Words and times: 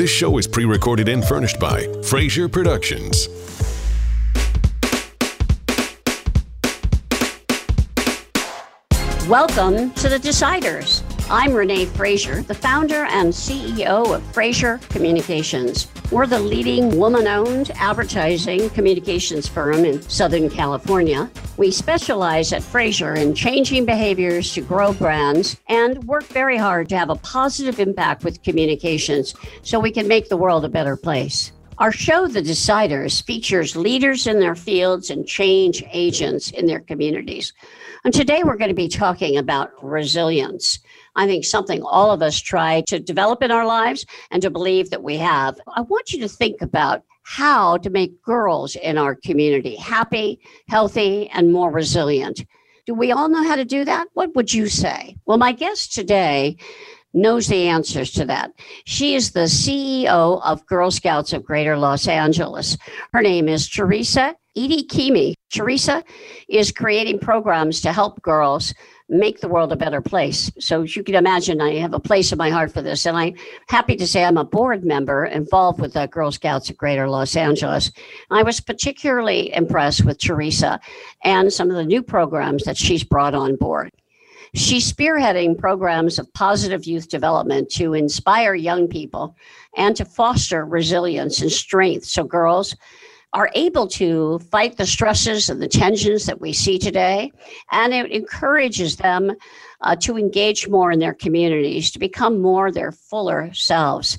This 0.00 0.08
show 0.08 0.38
is 0.38 0.46
pre 0.46 0.64
recorded 0.64 1.10
and 1.10 1.22
furnished 1.22 1.60
by 1.60 1.86
Fraser 2.02 2.48
Productions. 2.48 3.28
Welcome 9.28 9.90
to 9.90 10.08
the 10.08 10.18
Deciders. 10.18 11.02
I'm 11.32 11.54
Renee 11.54 11.86
Fraser, 11.86 12.42
the 12.42 12.56
founder 12.56 13.04
and 13.04 13.32
CEO 13.32 14.16
of 14.16 14.22
Fraser 14.34 14.80
Communications. 14.88 15.86
We're 16.10 16.26
the 16.26 16.40
leading 16.40 16.98
woman 16.98 17.28
owned 17.28 17.70
advertising 17.76 18.68
communications 18.70 19.46
firm 19.46 19.84
in 19.84 20.02
Southern 20.02 20.50
California. 20.50 21.30
We 21.56 21.70
specialize 21.70 22.52
at 22.52 22.64
Fraser 22.64 23.14
in 23.14 23.36
changing 23.36 23.84
behaviors 23.84 24.52
to 24.54 24.60
grow 24.60 24.92
brands 24.92 25.60
and 25.68 26.02
work 26.02 26.24
very 26.24 26.56
hard 26.56 26.88
to 26.88 26.98
have 26.98 27.10
a 27.10 27.14
positive 27.14 27.78
impact 27.78 28.24
with 28.24 28.42
communications 28.42 29.32
so 29.62 29.78
we 29.78 29.92
can 29.92 30.08
make 30.08 30.30
the 30.30 30.36
world 30.36 30.64
a 30.64 30.68
better 30.68 30.96
place. 30.96 31.52
Our 31.78 31.92
show, 31.92 32.26
The 32.26 32.42
Deciders, 32.42 33.24
features 33.24 33.74
leaders 33.74 34.26
in 34.26 34.38
their 34.38 34.54
fields 34.54 35.08
and 35.08 35.26
change 35.26 35.82
agents 35.92 36.50
in 36.50 36.66
their 36.66 36.80
communities. 36.80 37.54
And 38.04 38.12
today 38.12 38.42
we're 38.44 38.58
going 38.58 38.68
to 38.68 38.74
be 38.74 38.88
talking 38.88 39.38
about 39.38 39.72
resilience. 39.82 40.80
I 41.16 41.26
think 41.26 41.44
something 41.44 41.82
all 41.82 42.10
of 42.10 42.22
us 42.22 42.38
try 42.38 42.82
to 42.88 43.00
develop 43.00 43.42
in 43.42 43.50
our 43.50 43.66
lives 43.66 44.06
and 44.30 44.42
to 44.42 44.50
believe 44.50 44.90
that 44.90 45.02
we 45.02 45.16
have. 45.16 45.58
I 45.68 45.82
want 45.82 46.12
you 46.12 46.20
to 46.20 46.28
think 46.28 46.62
about 46.62 47.02
how 47.22 47.76
to 47.78 47.90
make 47.90 48.22
girls 48.22 48.76
in 48.76 48.98
our 48.98 49.14
community 49.14 49.76
happy, 49.76 50.40
healthy, 50.68 51.28
and 51.30 51.52
more 51.52 51.70
resilient. 51.70 52.44
Do 52.86 52.94
we 52.94 53.12
all 53.12 53.28
know 53.28 53.44
how 53.44 53.56
to 53.56 53.64
do 53.64 53.84
that? 53.84 54.08
What 54.14 54.34
would 54.34 54.52
you 54.52 54.66
say? 54.66 55.16
Well, 55.26 55.38
my 55.38 55.52
guest 55.52 55.92
today 55.92 56.56
knows 57.12 57.48
the 57.48 57.68
answers 57.68 58.12
to 58.12 58.24
that. 58.24 58.52
She 58.84 59.14
is 59.14 59.32
the 59.32 59.40
CEO 59.40 60.40
of 60.44 60.66
Girl 60.66 60.90
Scouts 60.90 61.32
of 61.32 61.44
Greater 61.44 61.76
Los 61.76 62.06
Angeles. 62.08 62.76
Her 63.12 63.20
name 63.20 63.48
is 63.48 63.68
Teresa 63.68 64.34
Edie 64.56 64.84
Kimi. 64.84 65.34
Theresa 65.50 66.02
is 66.48 66.72
creating 66.72 67.18
programs 67.18 67.80
to 67.82 67.92
help 67.92 68.20
girls 68.22 68.74
make 69.10 69.40
the 69.40 69.48
world 69.48 69.72
a 69.72 69.76
better 69.76 70.00
place. 70.00 70.50
So 70.58 70.82
as 70.82 70.94
you 70.94 71.02
can 71.02 71.16
imagine, 71.16 71.60
I 71.60 71.74
have 71.74 71.92
a 71.92 72.00
place 72.00 72.30
in 72.30 72.38
my 72.38 72.48
heart 72.48 72.72
for 72.72 72.80
this. 72.80 73.06
And 73.06 73.16
I'm 73.16 73.34
happy 73.68 73.96
to 73.96 74.06
say 74.06 74.24
I'm 74.24 74.36
a 74.36 74.44
board 74.44 74.84
member 74.84 75.24
involved 75.26 75.80
with 75.80 75.94
the 75.94 76.06
Girl 76.06 76.30
Scouts 76.30 76.70
of 76.70 76.78
Greater 76.78 77.08
Los 77.08 77.34
Angeles. 77.36 77.90
I 78.30 78.44
was 78.44 78.60
particularly 78.60 79.52
impressed 79.52 80.04
with 80.04 80.18
Theresa 80.18 80.80
and 81.24 81.52
some 81.52 81.70
of 81.70 81.76
the 81.76 81.84
new 81.84 82.02
programs 82.02 82.64
that 82.64 82.76
she's 82.76 83.02
brought 83.02 83.34
on 83.34 83.56
board. 83.56 83.90
She's 84.54 84.92
spearheading 84.92 85.58
programs 85.58 86.18
of 86.18 86.32
positive 86.32 86.84
youth 86.84 87.08
development 87.08 87.68
to 87.70 87.94
inspire 87.94 88.54
young 88.54 88.88
people 88.88 89.36
and 89.76 89.94
to 89.96 90.04
foster 90.04 90.64
resilience 90.64 91.40
and 91.40 91.52
strength 91.52 92.04
so 92.04 92.24
girls 92.24 92.74
are 93.32 93.50
able 93.54 93.86
to 93.86 94.38
fight 94.50 94.76
the 94.76 94.86
stresses 94.86 95.48
and 95.48 95.62
the 95.62 95.68
tensions 95.68 96.26
that 96.26 96.40
we 96.40 96.52
see 96.52 96.78
today. 96.78 97.32
And 97.70 97.94
it 97.94 98.10
encourages 98.10 98.96
them 98.96 99.32
uh, 99.82 99.96
to 99.96 100.18
engage 100.18 100.68
more 100.68 100.90
in 100.90 100.98
their 100.98 101.14
communities, 101.14 101.90
to 101.92 101.98
become 101.98 102.40
more 102.40 102.72
their 102.72 102.92
fuller 102.92 103.52
selves. 103.54 104.18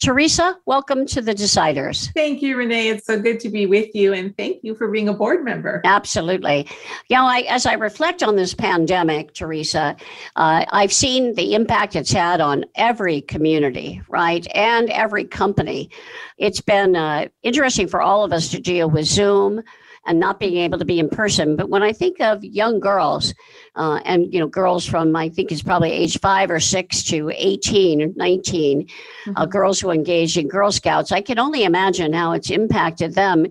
Theresa, 0.00 0.56
welcome 0.64 1.04
to 1.08 1.20
the 1.20 1.34
Deciders. 1.34 2.10
Thank 2.14 2.40
you, 2.40 2.56
Renee. 2.56 2.88
It's 2.88 3.04
so 3.04 3.20
good 3.20 3.38
to 3.40 3.50
be 3.50 3.66
with 3.66 3.94
you, 3.94 4.14
and 4.14 4.34
thank 4.34 4.64
you 4.64 4.74
for 4.74 4.88
being 4.88 5.10
a 5.10 5.12
board 5.12 5.44
member. 5.44 5.82
Absolutely. 5.84 6.66
You 7.10 7.16
know, 7.16 7.26
I, 7.26 7.40
as 7.50 7.66
I 7.66 7.74
reflect 7.74 8.22
on 8.22 8.34
this 8.34 8.54
pandemic, 8.54 9.34
Theresa, 9.34 9.94
uh, 10.36 10.64
I've 10.70 10.92
seen 10.92 11.34
the 11.34 11.54
impact 11.54 11.96
it's 11.96 12.12
had 12.12 12.40
on 12.40 12.64
every 12.76 13.20
community, 13.20 14.00
right, 14.08 14.46
and 14.54 14.88
every 14.88 15.26
company. 15.26 15.90
It's 16.38 16.62
been 16.62 16.96
uh, 16.96 17.28
interesting 17.42 17.86
for 17.86 18.00
all 18.00 18.24
of 18.24 18.32
us 18.32 18.48
to 18.52 18.58
deal 18.58 18.88
with 18.88 19.04
Zoom 19.04 19.62
and 20.06 20.18
not 20.18 20.40
being 20.40 20.56
able 20.56 20.78
to 20.78 20.84
be 20.84 20.98
in 20.98 21.08
person. 21.08 21.56
But 21.56 21.68
when 21.68 21.82
I 21.82 21.92
think 21.92 22.20
of 22.20 22.42
young 22.42 22.80
girls, 22.80 23.34
uh, 23.76 24.00
and 24.04 24.32
you 24.32 24.40
know, 24.40 24.46
girls 24.46 24.86
from 24.86 25.14
I 25.14 25.28
think 25.28 25.52
it's 25.52 25.62
probably 25.62 25.92
age 25.92 26.18
five 26.20 26.50
or 26.50 26.60
six 26.60 27.02
to 27.04 27.30
18 27.34 28.02
or 28.02 28.08
19, 28.16 28.80
uh, 28.80 28.84
mm-hmm. 28.84 29.32
uh, 29.36 29.46
girls 29.46 29.80
who 29.80 29.90
engage 29.90 30.38
in 30.38 30.48
Girl 30.48 30.72
Scouts, 30.72 31.12
I 31.12 31.20
can 31.20 31.38
only 31.38 31.64
imagine 31.64 32.12
how 32.12 32.32
it's 32.32 32.50
impacted 32.50 33.14
them 33.14 33.46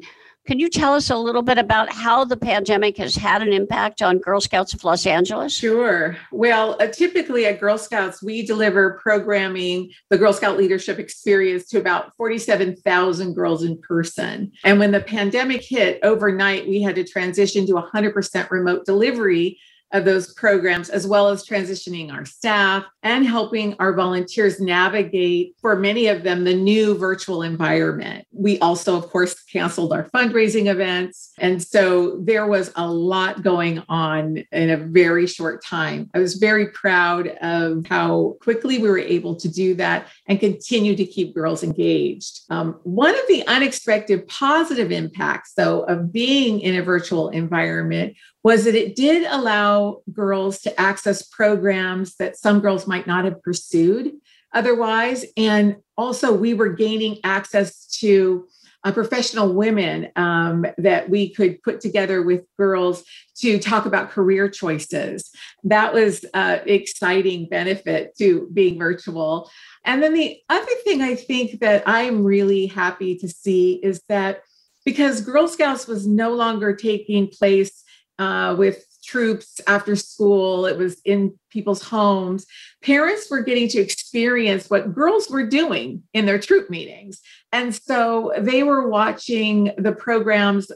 can 0.50 0.58
you 0.58 0.68
tell 0.68 0.96
us 0.96 1.12
a 1.12 1.16
little 1.16 1.44
bit 1.44 1.60
about 1.60 1.94
how 1.94 2.26
the 2.26 2.36
pandemic 2.36 2.98
has 2.98 3.16
had 3.16 3.44
an 3.44 3.54
impact 3.54 4.02
on 4.02 4.18
Girl 4.18 4.42
Scouts 4.42 4.74
of 4.74 4.84
Los 4.84 5.06
Angeles? 5.06 5.54
Sure. 5.54 6.18
Well, 6.32 6.76
uh, 6.80 6.88
typically 6.88 7.46
at 7.46 7.60
Girl 7.60 7.78
Scouts, 7.78 8.24
we 8.24 8.44
deliver 8.44 8.94
programming, 8.94 9.92
the 10.10 10.18
Girl 10.18 10.34
Scout 10.34 10.58
leadership 10.58 10.98
experience 10.98 11.68
to 11.68 11.78
about 11.78 12.18
47,000 12.18 13.36
girls 13.36 13.64
in 13.64 13.80
person. 13.80 14.52
And 14.64 14.80
when 14.80 14.92
the 14.92 15.02
pandemic 15.02 15.62
hit 15.62 16.00
overnight, 16.02 16.68
we 16.68 16.81
had 16.81 16.96
to 16.96 17.04
transition 17.04 17.68
to 17.68 17.74
100% 17.74 18.50
remote 18.50 18.88
delivery 18.88 19.60
of 19.91 20.05
those 20.05 20.33
programs, 20.33 20.89
as 20.89 21.07
well 21.07 21.29
as 21.29 21.45
transitioning 21.45 22.13
our 22.13 22.25
staff 22.25 22.85
and 23.03 23.25
helping 23.25 23.75
our 23.79 23.94
volunteers 23.94 24.59
navigate, 24.59 25.55
for 25.61 25.75
many 25.75 26.07
of 26.07 26.23
them, 26.23 26.44
the 26.44 26.53
new 26.53 26.97
virtual 26.97 27.41
environment. 27.44 28.25
We 28.31 28.59
also, 28.59 28.95
of 28.95 29.09
course, 29.09 29.41
canceled 29.44 29.94
our 29.94 30.09
fundraising 30.09 30.67
events. 30.67 31.31
And 31.39 31.61
so 31.61 32.19
there 32.22 32.47
was 32.47 32.72
a 32.75 32.88
lot 32.88 33.41
going 33.41 33.83
on 33.89 34.44
in 34.51 34.69
a 34.69 34.77
very 34.77 35.25
short 35.27 35.63
time. 35.63 36.09
I 36.13 36.19
was 36.19 36.35
very 36.35 36.67
proud 36.67 37.27
of 37.41 37.85
how 37.88 38.38
quickly 38.41 38.77
we 38.77 38.89
were 38.89 39.00
able 39.00 39.35
to 39.38 39.50
do 39.50 39.73
that 39.75 40.07
and 40.27 40.39
continue 40.39 40.95
to 40.95 41.06
keep 41.06 41.33
girls 41.33 41.63
engaged. 41.63 42.41
Um, 42.50 42.79
one 42.83 43.16
of 43.16 43.27
the 43.27 43.45
unexpected 43.47 44.27
positive 44.27 44.91
impacts, 44.91 45.53
though, 45.53 45.81
of 45.81 46.11
being 46.11 46.59
in 46.61 46.75
a 46.75 46.83
virtual 46.83 47.29
environment 47.29 48.16
was 48.44 48.63
that 48.66 48.75
it 48.75 48.95
did 48.95 49.25
allow 49.29 50.01
girls 50.11 50.61
to 50.61 50.79
access 50.79 51.22
programs 51.23 52.16
that 52.16 52.38
some 52.38 52.59
girls 52.59 52.88
might 52.88 53.07
not 53.07 53.25
have 53.25 53.41
pursued 53.44 54.13
otherwise. 54.53 55.25
And 55.38 55.77
also, 55.97 56.33
we 56.33 56.53
were 56.53 56.69
gaining 56.69 57.19
access 57.23 57.85
to 58.00 58.47
uh, 58.83 58.91
professional 58.94 59.53
women 59.53 60.09
um, 60.16 60.66
that 60.77 61.09
we 61.09 61.29
could 61.33 61.61
put 61.63 61.81
together 61.81 62.23
with 62.23 62.45
girls 62.57 63.03
to 63.35 63.59
talk 63.59 63.85
about 63.85 64.09
career 64.09 64.50
choices. 64.50 65.31
That 65.63 65.94
was 65.94 66.23
an 66.33 66.61
exciting 66.66 67.47
benefit 67.50 68.16
to 68.19 68.50
being 68.53 68.79
virtual. 68.79 69.51
And 69.83 70.01
then 70.01 70.13
the 70.13 70.39
other 70.50 70.71
thing 70.83 71.01
I 71.01 71.16
think 71.16 71.59
that 71.59 71.83
I'm 71.85 72.23
really 72.23 72.67
happy 72.67 73.17
to 73.17 73.27
see 73.27 73.73
is 73.83 74.01
that 74.07 74.44
because 74.85 75.21
Girl 75.21 75.47
Scouts 75.47 75.88
was 75.88 76.07
no 76.07 76.33
longer 76.33 76.73
taking 76.73 77.27
place 77.27 77.83
uh, 78.19 78.56
with 78.57 78.85
troops 79.03 79.59
after 79.66 79.96
school. 79.96 80.68
It 80.68 80.78
was 80.78 81.02
in 81.06 81.40
people's 81.50 81.81
homes. 81.81 82.46
Parents 82.84 83.30
were 83.31 83.41
getting 83.41 83.68
to 83.69 83.80
experience 83.80 84.69
what 84.69 84.94
girls 84.94 85.30
were 85.30 85.47
doing 85.47 86.03
in 86.13 86.28
their 86.28 86.38
troop 86.38 86.69
meetings. 86.69 87.22
And 87.52 87.74
so 87.74 88.34
they 88.38 88.62
were 88.62 88.88
watching 88.88 89.72
the 89.78 89.94
programs 89.94 90.69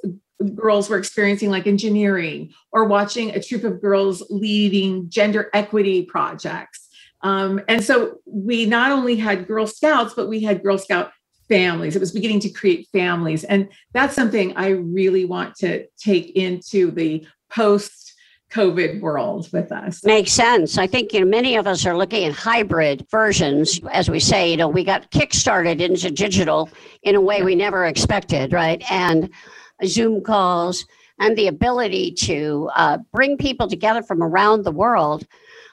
girls 0.56 0.90
were 0.90 0.98
experiencing, 0.98 1.50
like 1.50 1.68
engineering, 1.68 2.54
or 2.72 2.86
watching 2.86 3.32
a 3.32 3.42
troop 3.42 3.64
of 3.64 3.82
girls 3.82 4.24
leading 4.30 5.10
gender 5.10 5.50
equity 5.54 6.04
projects. 6.04 6.90
Um, 7.22 7.62
and 7.70 7.84
so 7.84 8.20
we 8.26 8.66
not 8.66 8.92
only 8.92 9.16
had 9.16 9.48
Girl 9.48 9.66
Scouts, 9.68 10.14
but 10.14 10.28
we 10.28 10.42
had 10.42 10.62
Girl 10.62 10.78
Scout 10.78 11.12
families. 11.48 11.96
It 11.96 12.00
was 12.00 12.12
beginning 12.12 12.40
to 12.42 12.50
create 12.50 12.88
families. 12.92 13.44
And 13.44 13.70
that's 13.94 14.16
something 14.16 14.56
I 14.56 14.70
really 14.70 15.26
want 15.26 15.56
to 15.58 15.86
take 15.98 16.32
into 16.36 16.92
the 16.92 17.26
post 17.50 18.14
COVID 18.52 19.02
world 19.02 19.50
with 19.52 19.72
us. 19.72 20.04
Makes 20.04 20.32
sense. 20.32 20.78
I 20.78 20.86
think 20.86 21.12
you 21.12 21.20
know 21.20 21.26
many 21.26 21.56
of 21.56 21.66
us 21.66 21.86
are 21.86 21.98
looking 21.98 22.26
at 22.26 22.34
hybrid 22.34 23.06
versions, 23.10 23.80
as 23.92 24.10
we 24.10 24.20
say. 24.20 24.52
You 24.52 24.58
know, 24.58 24.68
we 24.68 24.84
got 24.84 25.10
kickstarted 25.12 25.82
into 25.82 26.12
digital 26.12 26.70
in 27.02 27.16
a 27.16 27.22
way 27.22 27.42
we 27.42 27.56
never 27.56 27.86
expected, 27.86 28.54
right? 28.54 28.84
And 28.92 29.32
Zoom 29.86 30.22
calls 30.22 30.86
and 31.20 31.38
the 31.38 31.48
ability 31.48 32.12
to 32.12 32.70
uh, 32.76 32.98
bring 33.12 33.38
people 33.38 33.68
together 33.68 34.04
from 34.04 34.22
around 34.22 34.64
the 34.64 34.72
world 34.72 35.26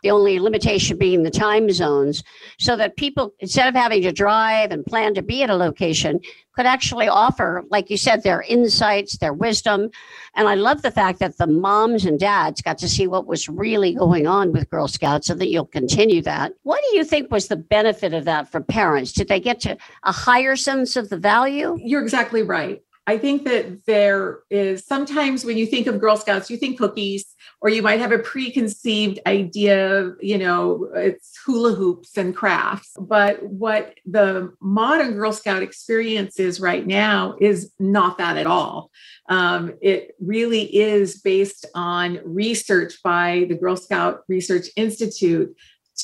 the 0.03 0.11
only 0.11 0.39
limitation 0.39 0.99
being 0.99 1.23
the 1.23 1.31
time 1.31 1.71
zones, 1.71 2.23
so 2.59 2.77
that 2.77 2.97
people, 2.97 3.33
instead 3.41 3.69
of 3.69 3.75
having 3.75 4.03
to 4.03 4.13
drive 4.13 4.71
and 4.71 4.85
plan 4.85 5.15
to 5.15 5.23
be 5.23 5.43
at 5.43 5.51
a 5.51 5.55
location, 5.55 6.21
could 6.55 6.67
actually 6.67 7.09
offer, 7.09 7.65
like 7.71 7.91
you 7.91 7.97
said, 7.97 8.23
their 8.23 8.43
insights, 8.43 9.19
their 9.19 9.33
wisdom. 9.33 9.89
And 10.35 10.49
I 10.49 10.57
love 10.57 10.83
the 10.83 10.91
fact 10.91 11.19
that 11.21 11.39
the 11.39 11.47
moms 11.47 12.05
and 12.05 12.19
dads 12.19 12.61
got 12.61 12.77
to 12.79 12.89
see 12.89 13.07
what 13.07 13.27
was 13.27 13.49
really 13.49 13.95
going 13.95 14.27
on 14.27 14.53
with 14.53 14.69
Girl 14.69 14.89
Scouts 14.89 15.31
and 15.31 15.41
that 15.41 15.49
you'll 15.49 15.65
continue 15.65 16.23
that. 16.23 16.53
What 16.65 16.81
do 16.91 16.97
you 16.97 17.05
think 17.05 17.31
was 17.31 17.49
the 17.49 17.57
benefit 17.57 18.13
of 18.13 18.25
that 18.25 18.51
for 18.51 18.61
parents? 18.61 19.13
Did 19.13 19.29
they 19.29 19.41
get 19.41 19.61
to 19.61 19.77
a 20.03 20.13
higher 20.13 20.57
sense 20.57 20.97
of 20.97 21.09
the 21.09 21.17
value? 21.17 21.79
You're 21.81 22.03
exactly 22.03 22.43
right. 22.43 22.83
I 23.07 23.19
think 23.19 23.45
that 23.45 23.87
there 23.87 24.41
is 24.51 24.87
sometimes 24.87 25.45
when 25.45 25.57
you 25.57 25.67
think 25.67 25.87
of 25.87 26.01
Girl 26.01 26.17
Scouts, 26.17 26.51
you 26.51 26.57
think 26.57 26.79
cookies, 26.79 27.35
or 27.61 27.69
you 27.69 27.83
might 27.83 28.01
have 28.01 28.13
a 28.13 28.19
preconceived 28.19 29.19
idea, 29.27 30.13
you 30.21 30.39
know, 30.39 30.91
it's 30.95 31.39
hula 31.45 31.75
hoops 31.75 32.17
and 32.17 32.37
crafts. 32.37 32.93
But 32.99 33.43
what 33.43 33.95
the 34.07 34.53
modern 34.61 35.15
Girl 35.15 35.33
Scout 35.33 35.63
experience 35.63 36.39
is 36.39 36.61
right 36.61 36.87
now 36.87 37.37
is 37.41 37.73
not 37.79 38.19
that 38.19 38.37
at 38.37 38.47
all. 38.47 38.91
Um, 39.29 39.75
it 39.83 40.15
really 40.21 40.63
is 40.63 41.21
based 41.21 41.67
on 41.75 42.21
research 42.25 42.95
by 43.03 43.47
the 43.49 43.57
Girl 43.57 43.77
Scout 43.77 44.23
Research 44.29 44.69
Institute 44.77 45.57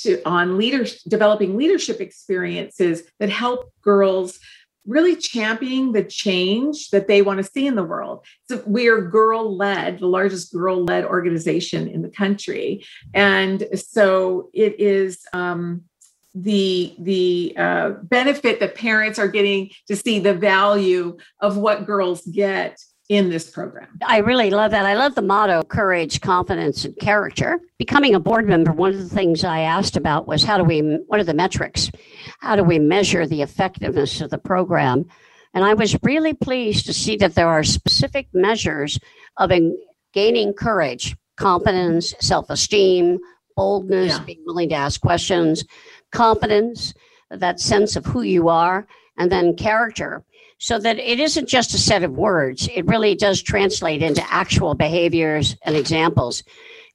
to, 0.03 0.21
on 0.25 0.59
leadership, 0.59 1.01
developing 1.09 1.57
leadership 1.57 2.01
experiences 2.01 3.03
that 3.19 3.31
help 3.31 3.73
girls 3.83 4.39
really 4.87 5.17
championing 5.17 5.93
the 5.93 6.05
change 6.05 6.91
that 6.91 7.09
they 7.09 7.23
want 7.23 7.39
to 7.39 7.45
see 7.45 7.67
in 7.67 7.75
the 7.75 7.83
world. 7.85 8.25
So 8.49 8.63
we 8.67 8.89
are 8.89 9.01
girl 9.01 9.57
led, 9.57 9.99
the 9.99 10.07
largest 10.07 10.53
girl 10.53 10.85
led 10.85 11.05
organization 11.05 11.89
in 11.89 12.03
the 12.03 12.09
country. 12.09 12.85
And 13.13 13.67
so 13.75 14.51
it 14.53 14.79
is 14.81 15.23
um, 15.33 15.83
the, 16.35 16.95
the 16.99 17.55
uh, 17.57 17.91
benefit 18.03 18.61
that 18.61 18.75
parents 18.75 19.19
are 19.19 19.29
getting 19.29 19.71
to 19.89 19.97
see 19.97 20.19
the 20.19 20.35
value 20.35 21.17
of 21.41 21.57
what 21.57 21.87
girls 21.87 22.25
get 22.27 22.79
in 23.09 23.31
this 23.31 23.51
program. 23.51 23.87
I 24.05 24.19
really 24.19 24.51
love 24.51 24.73
that. 24.73 24.85
I 24.85 24.95
love 24.95 25.15
the 25.15 25.23
motto 25.23 25.63
courage, 25.63 26.21
confidence, 26.21 26.85
and 26.85 26.97
character. 26.99 27.61
Becoming 27.79 28.15
a 28.15 28.21
board 28.21 28.49
member, 28.49 28.73
one 28.73 28.91
of 28.91 28.99
the 28.99 29.15
things 29.15 29.45
I 29.45 29.61
asked 29.61 29.97
about 29.97 30.27
was 30.27 30.43
how 30.43 30.59
do 30.59 30.65
we, 30.65 30.81
what 31.07 31.21
are 31.21 31.25
the 31.25 31.35
metrics? 31.35 31.91
How 32.41 32.57
do 32.57 32.65
we 32.65 32.79
measure 32.79 33.27
the 33.27 33.43
effectiveness 33.43 34.21
of 34.21 34.31
the 34.31 34.39
program? 34.39 35.05
And 35.55 35.65
I 35.65 35.75
was 35.75 35.97
really 36.03 36.35
pleased 36.35 36.87
to 36.87 36.93
see 36.93 37.17
that 37.17 37.35
there 37.35 37.49
are 37.49 37.63
specific 37.63 38.29
measures 38.33 38.99
of 39.37 39.53
gaining 40.13 40.53
courage, 40.53 41.17
confidence, 41.37 42.15
self 42.21 42.51
esteem, 42.51 43.19
boldness, 43.57 44.19
yeah. 44.19 44.25
being 44.25 44.43
willing 44.45 44.69
to 44.71 44.75
ask 44.75 45.01
questions, 45.01 45.65
confidence, 46.11 46.93
that 47.31 47.61
sense 47.61 47.97
of 47.97 48.05
who 48.05 48.23
you 48.23 48.49
are, 48.49 48.87
and 49.17 49.33
then 49.33 49.57
character 49.57 50.25
so 50.59 50.79
that 50.79 50.99
it 50.99 51.21
isn't 51.21 51.49
just 51.49 51.75
a 51.75 51.79
set 51.79 52.03
of 52.03 52.13
words. 52.13 52.69
It 52.75 52.87
really 52.87 53.15
does 53.15 53.43
translate 53.43 54.03
into 54.03 54.25
actual 54.33 54.75
behaviors 54.75 55.57
and 55.65 55.77
examples. 55.77 56.43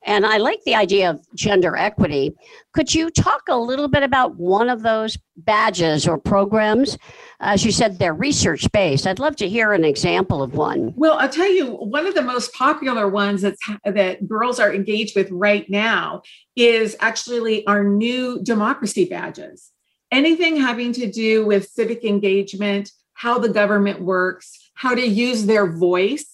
And 0.04 0.26
I 0.26 0.38
like 0.38 0.64
the 0.64 0.74
idea 0.74 1.12
of 1.12 1.24
gender 1.36 1.76
equity. 1.78 2.34
Could 2.74 2.94
you 2.94 3.12
talk 3.12 3.44
a 3.48 3.58
little 3.58 3.88
bit 3.88 4.02
about 4.02 4.36
one 4.36 4.68
of 4.68 4.82
those 4.82 5.16
badges 5.38 6.08
or 6.08 6.18
programs? 6.18 6.98
As 7.40 7.64
you 7.64 7.72
said, 7.72 8.00
they're 8.00 8.14
research 8.14 8.72
based. 8.72 9.06
I'd 9.06 9.20
love 9.20 9.36
to 9.38 9.50
hear 9.50 9.74
an 9.74 9.84
example 9.84 10.42
of 10.42 10.56
one. 10.56 10.94
Well, 10.96 11.20
I'll 11.20 11.30
tell 11.30 11.52
you, 11.52 11.68
one 11.68 12.08
of 12.08 12.16
the 12.16 12.24
most 12.24 12.52
popular 12.54 13.08
ones 13.08 13.44
that's, 13.44 13.62
that 13.86 14.28
girls 14.28 14.60
are 14.60 14.74
engaged 14.74 15.16
with 15.16 15.30
right 15.30 15.70
now 15.70 16.24
is 16.56 16.96
actually 17.00 17.66
our 17.68 17.84
new 17.84 18.42
democracy 18.42 19.06
badges. 19.06 19.70
Anything 20.12 20.58
having 20.58 20.94
to 20.94 21.12
do 21.12 21.46
with 21.46 21.70
civic 21.70 22.04
engagement, 22.04 22.92
how 23.22 23.38
the 23.38 23.50
government 23.50 24.02
works, 24.02 24.72
how 24.74 24.96
to 24.96 25.08
use 25.08 25.46
their 25.46 25.68
voice 25.72 26.26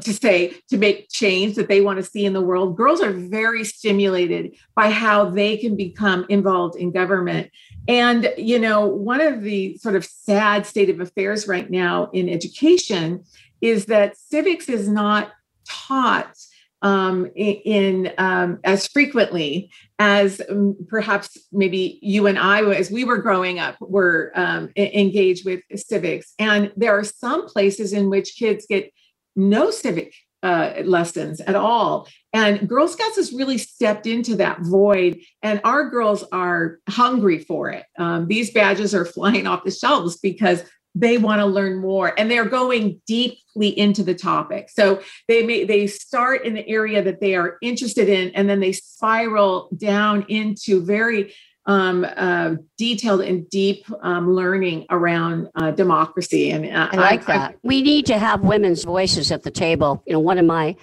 to 0.00 0.12
say 0.14 0.54
to 0.70 0.78
make 0.78 1.10
change 1.10 1.54
that 1.54 1.68
they 1.68 1.82
want 1.82 1.98
to 1.98 2.02
see 2.02 2.24
in 2.24 2.32
the 2.32 2.40
world. 2.40 2.78
Girls 2.78 3.02
are 3.02 3.12
very 3.12 3.62
stimulated 3.62 4.56
by 4.74 4.88
how 4.88 5.28
they 5.28 5.58
can 5.58 5.76
become 5.76 6.24
involved 6.30 6.76
in 6.76 6.92
government. 6.92 7.50
And 7.88 8.32
you 8.38 8.58
know 8.58 8.86
one 8.86 9.20
of 9.20 9.42
the 9.42 9.76
sort 9.76 9.96
of 9.96 10.04
sad 10.04 10.64
state 10.64 10.88
of 10.88 10.98
affairs 11.00 11.46
right 11.46 11.70
now 11.70 12.08
in 12.14 12.30
education 12.30 13.24
is 13.60 13.86
that 13.86 14.16
civics 14.16 14.70
is 14.70 14.88
not 14.88 15.32
taught 15.68 16.34
um, 16.82 17.30
in, 17.34 18.12
um, 18.18 18.58
as 18.64 18.86
frequently 18.86 19.70
as 19.98 20.40
um, 20.48 20.76
perhaps 20.88 21.36
maybe 21.52 21.98
you 22.02 22.26
and 22.26 22.38
I, 22.38 22.62
as 22.62 22.90
we 22.90 23.04
were 23.04 23.18
growing 23.18 23.58
up, 23.58 23.76
were 23.80 24.32
um, 24.34 24.70
engaged 24.76 25.44
with 25.44 25.60
civics. 25.76 26.34
And 26.38 26.72
there 26.76 26.98
are 26.98 27.04
some 27.04 27.46
places 27.48 27.92
in 27.92 28.08
which 28.08 28.36
kids 28.36 28.66
get 28.68 28.92
no 29.36 29.70
civic 29.70 30.14
uh, 30.42 30.74
lessons 30.84 31.40
at 31.40 31.54
all. 31.54 32.08
And 32.32 32.68
Girl 32.68 32.88
Scouts 32.88 33.16
has 33.16 33.32
really 33.32 33.58
stepped 33.58 34.06
into 34.06 34.36
that 34.36 34.60
void, 34.60 35.20
and 35.42 35.60
our 35.64 35.90
girls 35.90 36.24
are 36.32 36.78
hungry 36.88 37.40
for 37.40 37.70
it. 37.70 37.84
Um, 37.98 38.26
these 38.28 38.50
badges 38.52 38.94
are 38.94 39.04
flying 39.16 39.46
off 39.46 39.64
the 39.64 39.70
shelves 39.70 40.18
because 40.18 40.64
they 40.94 41.18
want 41.18 41.40
to 41.40 41.46
learn 41.46 41.80
more 41.80 42.12
and 42.18 42.30
they're 42.30 42.48
going 42.48 43.00
deeply 43.06 43.68
into 43.78 44.02
the 44.02 44.14
topic. 44.14 44.70
So 44.70 45.02
they 45.28 45.44
may 45.44 45.64
they 45.64 45.86
start 45.86 46.44
in 46.44 46.54
the 46.54 46.68
area 46.68 47.02
that 47.02 47.20
they 47.20 47.34
are 47.34 47.58
interested 47.62 48.08
in 48.08 48.30
and 48.30 48.48
then 48.48 48.60
they 48.60 48.72
spiral 48.72 49.68
down 49.76 50.26
into 50.28 50.84
very 50.84 51.32
um, 51.66 52.04
uh, 52.16 52.56
detailed 52.78 53.20
and 53.20 53.48
deep 53.50 53.84
um, 54.02 54.34
learning 54.34 54.86
around 54.90 55.48
uh, 55.54 55.70
democracy 55.70 56.50
and 56.50 56.66
uh, 56.66 56.88
I 56.90 56.96
like 56.96 57.28
I, 57.28 57.36
that. 57.36 57.50
I, 57.52 57.54
we 57.62 57.82
need 57.82 58.06
to 58.06 58.18
have 58.18 58.40
women's 58.40 58.84
voices 58.84 59.30
at 59.30 59.42
the 59.42 59.50
table. 59.50 60.02
You 60.06 60.14
know 60.14 60.20
one 60.20 60.38
of 60.38 60.46
my 60.46 60.74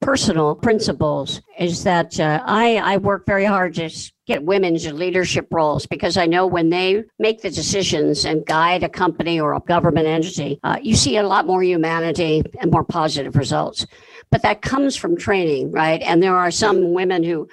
personal 0.00 0.54
principles 0.54 1.40
is 1.58 1.84
that 1.84 2.18
uh, 2.20 2.42
I, 2.44 2.76
I 2.76 2.96
work 2.98 3.26
very 3.26 3.44
hard 3.44 3.74
to 3.74 3.90
get 4.26 4.44
women 4.44 4.74
into 4.74 4.92
leadership 4.92 5.46
roles 5.50 5.86
because 5.86 6.16
I 6.16 6.26
know 6.26 6.46
when 6.46 6.70
they 6.70 7.04
make 7.18 7.42
the 7.42 7.50
decisions 7.50 8.24
and 8.24 8.44
guide 8.44 8.82
a 8.82 8.88
company 8.88 9.40
or 9.40 9.54
a 9.54 9.60
government 9.60 10.06
entity, 10.06 10.58
uh, 10.62 10.78
you 10.82 10.96
see 10.96 11.16
a 11.16 11.26
lot 11.26 11.46
more 11.46 11.62
humanity 11.62 12.42
and 12.60 12.70
more 12.70 12.84
positive 12.84 13.36
results. 13.36 13.86
But 14.30 14.42
that 14.42 14.62
comes 14.62 14.96
from 14.96 15.16
training, 15.16 15.72
right? 15.72 16.02
And 16.02 16.22
there 16.22 16.36
are 16.36 16.50
some 16.50 16.92
women 16.92 17.22
who 17.22 17.48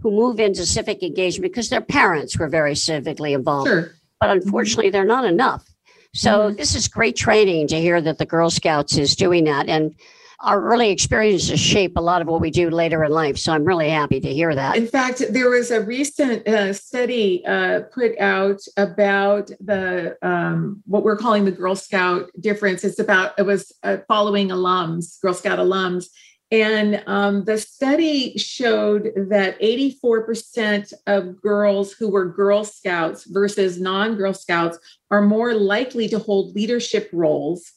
who 0.00 0.10
move 0.10 0.38
into 0.38 0.66
civic 0.66 1.02
engagement 1.02 1.52
because 1.52 1.70
their 1.70 1.80
parents 1.80 2.36
were 2.36 2.48
very 2.48 2.74
civically 2.74 3.34
involved. 3.34 3.68
Sure. 3.68 3.94
But 4.20 4.30
unfortunately, 4.30 4.90
they're 4.90 5.04
not 5.04 5.24
enough. 5.24 5.64
So 6.12 6.30
mm-hmm. 6.30 6.56
this 6.56 6.74
is 6.74 6.88
great 6.88 7.16
training 7.16 7.68
to 7.68 7.80
hear 7.80 8.00
that 8.00 8.18
the 8.18 8.26
Girl 8.26 8.50
Scouts 8.50 8.98
is 8.98 9.16
doing 9.16 9.44
that. 9.44 9.68
And 9.68 9.94
our 10.44 10.62
early 10.72 10.90
experiences 10.90 11.58
shape 11.58 11.96
a 11.96 12.00
lot 12.00 12.20
of 12.20 12.28
what 12.28 12.40
we 12.40 12.50
do 12.50 12.70
later 12.70 13.02
in 13.02 13.10
life. 13.10 13.38
So 13.38 13.52
I'm 13.52 13.64
really 13.64 13.88
happy 13.88 14.20
to 14.20 14.32
hear 14.32 14.54
that. 14.54 14.76
In 14.76 14.86
fact, 14.86 15.22
there 15.30 15.48
was 15.48 15.70
a 15.70 15.80
recent 15.80 16.46
uh, 16.46 16.72
study 16.72 17.44
uh, 17.46 17.80
put 17.92 18.18
out 18.18 18.60
about 18.76 19.50
the 19.60 20.16
um, 20.22 20.82
what 20.86 21.02
we're 21.02 21.16
calling 21.16 21.44
the 21.44 21.50
Girl 21.50 21.74
Scout 21.74 22.30
difference. 22.38 22.84
It's 22.84 22.98
about 22.98 23.32
it 23.38 23.42
was 23.42 23.72
uh, 23.82 23.98
following 24.06 24.48
alums, 24.48 25.20
Girl 25.20 25.34
Scout 25.34 25.58
alums. 25.58 26.06
And 26.50 27.02
um, 27.06 27.44
the 27.46 27.58
study 27.58 28.36
showed 28.38 29.10
that 29.16 29.58
84% 29.60 30.92
of 31.06 31.40
girls 31.40 31.92
who 31.92 32.10
were 32.10 32.26
Girl 32.26 32.64
Scouts 32.64 33.24
versus 33.24 33.80
non 33.80 34.16
Girl 34.16 34.34
Scouts 34.34 34.78
are 35.10 35.22
more 35.22 35.54
likely 35.54 36.06
to 36.08 36.18
hold 36.18 36.54
leadership 36.54 37.08
roles 37.12 37.72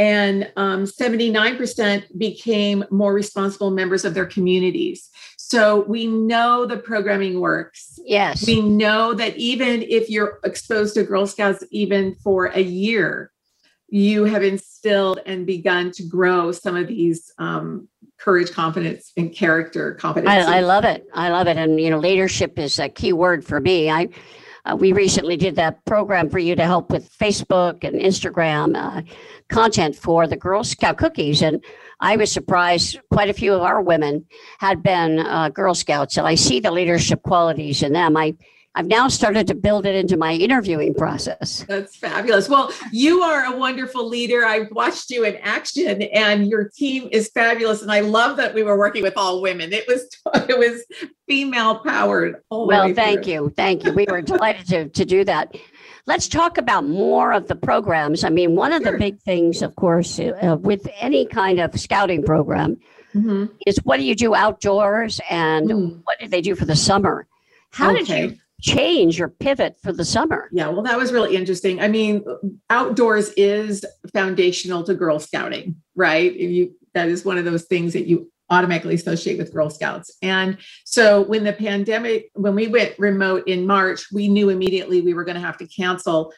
and 0.00 0.50
um, 0.56 0.84
79% 0.84 2.16
became 2.16 2.86
more 2.90 3.12
responsible 3.12 3.70
members 3.70 4.06
of 4.06 4.14
their 4.14 4.24
communities. 4.24 5.10
So 5.36 5.82
we 5.82 6.06
know 6.06 6.64
the 6.64 6.78
programming 6.78 7.38
works. 7.38 8.00
Yes. 8.06 8.46
We 8.46 8.62
know 8.62 9.12
that 9.12 9.36
even 9.36 9.82
if 9.82 10.08
you're 10.08 10.40
exposed 10.42 10.94
to 10.94 11.02
Girl 11.02 11.26
Scouts 11.26 11.62
even 11.70 12.14
for 12.24 12.46
a 12.46 12.62
year, 12.62 13.30
you 13.90 14.24
have 14.24 14.42
instilled 14.42 15.20
and 15.26 15.46
begun 15.46 15.90
to 15.90 16.02
grow 16.02 16.50
some 16.50 16.76
of 16.76 16.88
these 16.88 17.30
um, 17.36 17.86
courage, 18.18 18.52
confidence, 18.52 19.12
and 19.18 19.34
character 19.34 19.92
competence. 19.96 20.30
I, 20.30 20.58
I, 20.58 20.60
love 20.60 20.84
it. 20.84 21.04
I 21.12 21.28
love 21.28 21.46
it. 21.46 21.58
And, 21.58 21.78
you 21.78 21.90
know, 21.90 21.98
leadership 21.98 22.58
is 22.58 22.78
a 22.78 22.88
key 22.88 23.12
word 23.12 23.44
for 23.44 23.60
me. 23.60 23.90
I, 23.90 24.08
uh, 24.64 24.76
we 24.78 24.92
recently 24.92 25.36
did 25.36 25.56
that 25.56 25.84
program 25.84 26.28
for 26.28 26.38
you 26.38 26.54
to 26.56 26.64
help 26.64 26.90
with 26.90 27.10
Facebook 27.18 27.84
and 27.84 28.00
Instagram 28.00 28.76
uh, 28.76 29.02
content 29.48 29.96
for 29.96 30.26
the 30.26 30.36
Girl 30.36 30.64
Scout 30.64 30.98
cookies. 30.98 31.42
And 31.42 31.64
I 32.00 32.16
was 32.16 32.32
surprised 32.32 32.98
quite 33.12 33.30
a 33.30 33.34
few 33.34 33.54
of 33.54 33.62
our 33.62 33.80
women 33.80 34.26
had 34.58 34.82
been 34.82 35.18
uh, 35.18 35.48
Girl 35.48 35.74
Scouts. 35.74 36.16
And 36.16 36.26
I 36.26 36.34
see 36.34 36.60
the 36.60 36.70
leadership 36.70 37.22
qualities 37.22 37.82
in 37.82 37.92
them. 37.92 38.16
I 38.16 38.34
I've 38.80 38.86
now 38.86 39.08
started 39.08 39.46
to 39.48 39.54
build 39.54 39.84
it 39.84 39.94
into 39.94 40.16
my 40.16 40.32
interviewing 40.32 40.94
process. 40.94 41.66
That's 41.68 41.96
fabulous. 41.96 42.48
Well, 42.48 42.72
you 42.90 43.20
are 43.20 43.44
a 43.44 43.54
wonderful 43.54 44.08
leader. 44.08 44.46
I've 44.46 44.70
watched 44.70 45.10
you 45.10 45.22
in 45.24 45.36
action 45.42 46.00
and 46.00 46.46
your 46.46 46.70
team 46.74 47.06
is 47.12 47.28
fabulous. 47.28 47.82
And 47.82 47.92
I 47.92 48.00
love 48.00 48.38
that 48.38 48.54
we 48.54 48.62
were 48.62 48.78
working 48.78 49.02
with 49.02 49.18
all 49.18 49.42
women. 49.42 49.74
It 49.74 49.86
was 49.86 50.08
it 50.48 50.58
was 50.58 50.82
female 51.28 51.80
powered. 51.80 52.36
Well, 52.50 52.94
thank 52.94 53.24
through. 53.24 53.32
you. 53.32 53.52
Thank 53.54 53.84
you. 53.84 53.92
We 53.92 54.06
were 54.08 54.22
delighted 54.22 54.66
to, 54.68 54.88
to 54.88 55.04
do 55.04 55.24
that. 55.24 55.54
Let's 56.06 56.26
talk 56.26 56.56
about 56.56 56.88
more 56.88 57.34
of 57.34 57.48
the 57.48 57.56
programs. 57.56 58.24
I 58.24 58.30
mean, 58.30 58.56
one 58.56 58.72
of 58.72 58.82
sure. 58.82 58.92
the 58.92 58.98
big 58.98 59.20
things, 59.20 59.60
of 59.60 59.76
course, 59.76 60.18
uh, 60.18 60.56
with 60.58 60.88
any 61.00 61.26
kind 61.26 61.60
of 61.60 61.78
scouting 61.78 62.22
program 62.22 62.78
mm-hmm. 63.14 63.44
is 63.66 63.76
what 63.84 63.98
do 63.98 64.04
you 64.04 64.14
do 64.14 64.34
outdoors 64.34 65.20
and 65.28 65.68
mm. 65.68 66.00
what 66.04 66.18
did 66.18 66.30
they 66.30 66.40
do 66.40 66.54
for 66.54 66.64
the 66.64 66.76
summer? 66.76 67.26
How 67.72 67.90
okay. 67.90 67.98
did 67.98 68.08
you 68.08 68.38
change 68.60 69.20
or 69.20 69.28
pivot 69.28 69.76
for 69.82 69.92
the 69.92 70.04
summer. 70.04 70.48
Yeah, 70.52 70.68
well, 70.68 70.82
that 70.82 70.98
was 70.98 71.12
really 71.12 71.36
interesting. 71.36 71.80
I 71.80 71.88
mean, 71.88 72.24
outdoors 72.68 73.30
is 73.30 73.84
foundational 74.12 74.84
to 74.84 74.94
Girl 74.94 75.18
Scouting, 75.18 75.76
right? 75.94 76.32
If 76.32 76.50
You 76.50 76.74
that 76.94 77.08
is 77.08 77.24
one 77.24 77.38
of 77.38 77.44
those 77.44 77.64
things 77.64 77.92
that 77.92 78.06
you 78.06 78.30
automatically 78.50 78.94
associate 78.94 79.38
with 79.38 79.52
Girl 79.52 79.70
Scouts. 79.70 80.16
And 80.22 80.58
so 80.84 81.22
when 81.22 81.44
the 81.44 81.52
pandemic, 81.52 82.30
when 82.34 82.54
we 82.54 82.66
went 82.66 82.98
remote 82.98 83.46
in 83.46 83.66
March, 83.66 84.10
we 84.12 84.28
knew 84.28 84.48
immediately 84.48 85.00
we 85.00 85.14
were 85.14 85.24
going 85.24 85.36
to 85.36 85.40
have 85.40 85.58
to 85.58 85.68
cancel 85.68 86.32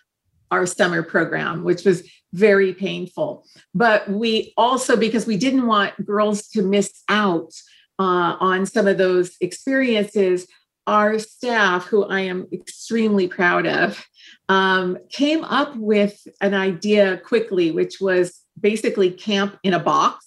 our 0.50 0.66
summer 0.66 1.02
program, 1.02 1.64
which 1.64 1.84
was 1.84 2.06
very 2.34 2.74
painful. 2.74 3.46
But 3.74 4.08
we 4.10 4.52
also, 4.58 4.96
because 4.96 5.26
we 5.26 5.38
didn't 5.38 5.66
want 5.66 6.04
girls 6.04 6.48
to 6.48 6.62
miss 6.62 7.02
out 7.08 7.54
uh, 7.98 8.36
on 8.38 8.66
some 8.66 8.86
of 8.86 8.98
those 8.98 9.36
experiences, 9.40 10.46
our 10.86 11.18
staff, 11.18 11.86
who 11.86 12.04
I 12.04 12.20
am 12.20 12.48
extremely 12.52 13.28
proud 13.28 13.66
of, 13.66 14.04
um, 14.48 14.98
came 15.10 15.44
up 15.44 15.76
with 15.76 16.26
an 16.40 16.54
idea 16.54 17.18
quickly, 17.18 17.70
which 17.70 18.00
was 18.00 18.40
basically 18.60 19.10
camp 19.10 19.58
in 19.62 19.74
a 19.74 19.78
box. 19.78 20.26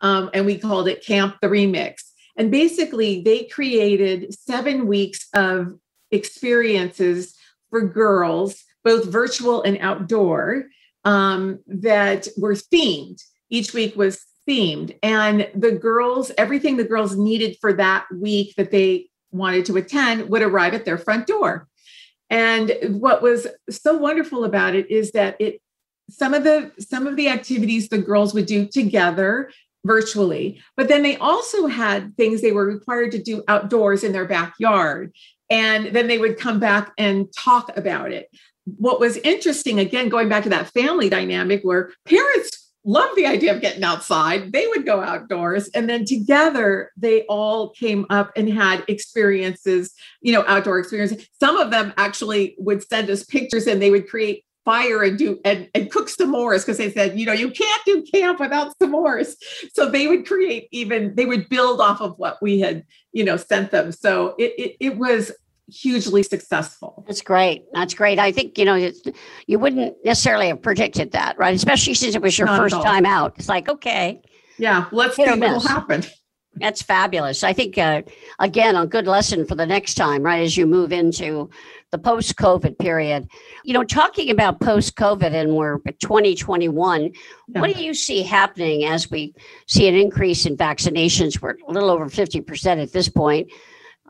Um, 0.00 0.30
and 0.34 0.46
we 0.46 0.58
called 0.58 0.88
it 0.88 1.04
Camp 1.04 1.36
the 1.40 1.48
Remix. 1.48 2.02
And 2.36 2.50
basically, 2.50 3.22
they 3.22 3.44
created 3.44 4.34
seven 4.34 4.86
weeks 4.86 5.26
of 5.34 5.78
experiences 6.10 7.34
for 7.70 7.80
girls, 7.80 8.62
both 8.84 9.06
virtual 9.06 9.62
and 9.62 9.78
outdoor, 9.80 10.66
um, 11.04 11.60
that 11.66 12.28
were 12.36 12.54
themed. 12.54 13.22
Each 13.48 13.72
week 13.72 13.96
was 13.96 14.22
themed. 14.48 14.96
And 15.02 15.48
the 15.54 15.72
girls, 15.72 16.30
everything 16.36 16.76
the 16.76 16.84
girls 16.84 17.16
needed 17.16 17.56
for 17.60 17.72
that 17.74 18.06
week 18.12 18.54
that 18.56 18.70
they 18.70 19.08
wanted 19.36 19.66
to 19.66 19.76
attend 19.76 20.28
would 20.28 20.42
arrive 20.42 20.74
at 20.74 20.84
their 20.84 20.98
front 20.98 21.26
door. 21.26 21.68
And 22.28 22.72
what 23.00 23.22
was 23.22 23.46
so 23.70 23.96
wonderful 23.96 24.44
about 24.44 24.74
it 24.74 24.90
is 24.90 25.12
that 25.12 25.36
it 25.40 25.60
some 26.10 26.34
of 26.34 26.44
the 26.44 26.72
some 26.78 27.06
of 27.06 27.16
the 27.16 27.28
activities 27.28 27.88
the 27.88 27.98
girls 27.98 28.34
would 28.34 28.46
do 28.46 28.66
together 28.66 29.50
virtually 29.84 30.60
but 30.76 30.88
then 30.88 31.02
they 31.02 31.16
also 31.16 31.66
had 31.66 32.16
things 32.16 32.40
they 32.40 32.52
were 32.52 32.66
required 32.66 33.12
to 33.12 33.22
do 33.22 33.42
outdoors 33.48 34.04
in 34.04 34.12
their 34.12 34.24
backyard 34.24 35.12
and 35.50 35.94
then 35.94 36.06
they 36.06 36.18
would 36.18 36.38
come 36.38 36.58
back 36.58 36.92
and 36.98 37.32
talk 37.32 37.76
about 37.76 38.12
it 38.12 38.28
what 38.64 39.00
was 39.00 39.16
interesting 39.18 39.78
again 39.78 40.08
going 40.08 40.28
back 40.28 40.42
to 40.42 40.48
that 40.48 40.68
family 40.70 41.08
dynamic 41.08 41.62
where 41.62 41.92
parents 42.04 42.65
loved 42.86 43.16
the 43.16 43.26
idea 43.26 43.54
of 43.54 43.60
getting 43.60 43.82
outside. 43.82 44.52
They 44.52 44.66
would 44.68 44.86
go 44.86 45.02
outdoors. 45.02 45.68
And 45.68 45.90
then 45.90 46.04
together, 46.04 46.92
they 46.96 47.22
all 47.22 47.70
came 47.70 48.06
up 48.08 48.32
and 48.36 48.48
had 48.48 48.84
experiences, 48.88 49.92
you 50.22 50.32
know, 50.32 50.44
outdoor 50.46 50.78
experiences. 50.78 51.28
Some 51.38 51.56
of 51.56 51.70
them 51.70 51.92
actually 51.96 52.54
would 52.58 52.86
send 52.88 53.10
us 53.10 53.24
pictures 53.24 53.66
and 53.66 53.82
they 53.82 53.90
would 53.90 54.08
create 54.08 54.44
fire 54.64 55.02
and 55.02 55.16
do 55.18 55.40
and, 55.44 55.68
and 55.74 55.90
cook 55.90 56.08
s'mores 56.08 56.60
because 56.60 56.78
they 56.78 56.90
said, 56.90 57.18
you 57.18 57.26
know, 57.26 57.32
you 57.32 57.50
can't 57.50 57.82
do 57.84 58.04
camp 58.12 58.40
without 58.40 58.76
s'mores. 58.78 59.34
So 59.72 59.90
they 59.90 60.06
would 60.06 60.26
create 60.26 60.68
even, 60.70 61.14
they 61.14 61.26
would 61.26 61.48
build 61.48 61.80
off 61.80 62.00
of 62.00 62.18
what 62.18 62.40
we 62.40 62.60
had, 62.60 62.84
you 63.12 63.24
know, 63.24 63.36
sent 63.36 63.70
them. 63.70 63.92
So 63.92 64.34
it, 64.38 64.54
it, 64.58 64.76
it 64.80 64.96
was 64.96 65.32
hugely 65.68 66.22
successful. 66.22 67.04
That's 67.06 67.22
great. 67.22 67.64
That's 67.72 67.94
great. 67.94 68.18
I 68.18 68.32
think, 68.32 68.58
you 68.58 68.64
know, 68.64 68.90
you 69.46 69.58
wouldn't 69.58 69.96
necessarily 70.04 70.48
have 70.48 70.62
predicted 70.62 71.12
that, 71.12 71.38
right? 71.38 71.54
Especially 71.54 71.94
since 71.94 72.14
it 72.14 72.22
was 72.22 72.38
your 72.38 72.46
Not 72.46 72.58
first 72.58 72.80
time 72.82 73.06
out. 73.06 73.34
It's 73.36 73.48
like, 73.48 73.68
okay. 73.68 74.22
Yeah, 74.58 74.86
let's 74.92 75.16
see 75.16 75.24
what 75.24 75.38
will 75.38 75.60
happen. 75.60 76.04
That's 76.58 76.80
fabulous. 76.80 77.44
I 77.44 77.52
think, 77.52 77.76
uh, 77.76 78.02
again, 78.38 78.76
a 78.76 78.86
good 78.86 79.06
lesson 79.06 79.44
for 79.44 79.54
the 79.54 79.66
next 79.66 79.94
time, 79.94 80.22
right? 80.22 80.42
As 80.42 80.56
you 80.56 80.66
move 80.66 80.90
into 80.90 81.50
the 81.92 81.98
post 81.98 82.36
COVID 82.36 82.78
period. 82.78 83.28
You 83.64 83.74
know, 83.74 83.84
talking 83.84 84.30
about 84.30 84.60
post 84.60 84.96
COVID 84.96 85.34
and 85.34 85.54
we're 85.54 85.78
2021, 85.78 87.12
yeah. 87.48 87.60
what 87.60 87.74
do 87.74 87.82
you 87.82 87.94
see 87.94 88.22
happening 88.22 88.84
as 88.84 89.10
we 89.10 89.34
see 89.66 89.86
an 89.86 89.94
increase 89.94 90.46
in 90.46 90.56
vaccinations? 90.56 91.40
We're 91.40 91.56
a 91.68 91.72
little 91.72 91.90
over 91.90 92.06
50% 92.06 92.82
at 92.82 92.92
this 92.92 93.08
point 93.08 93.50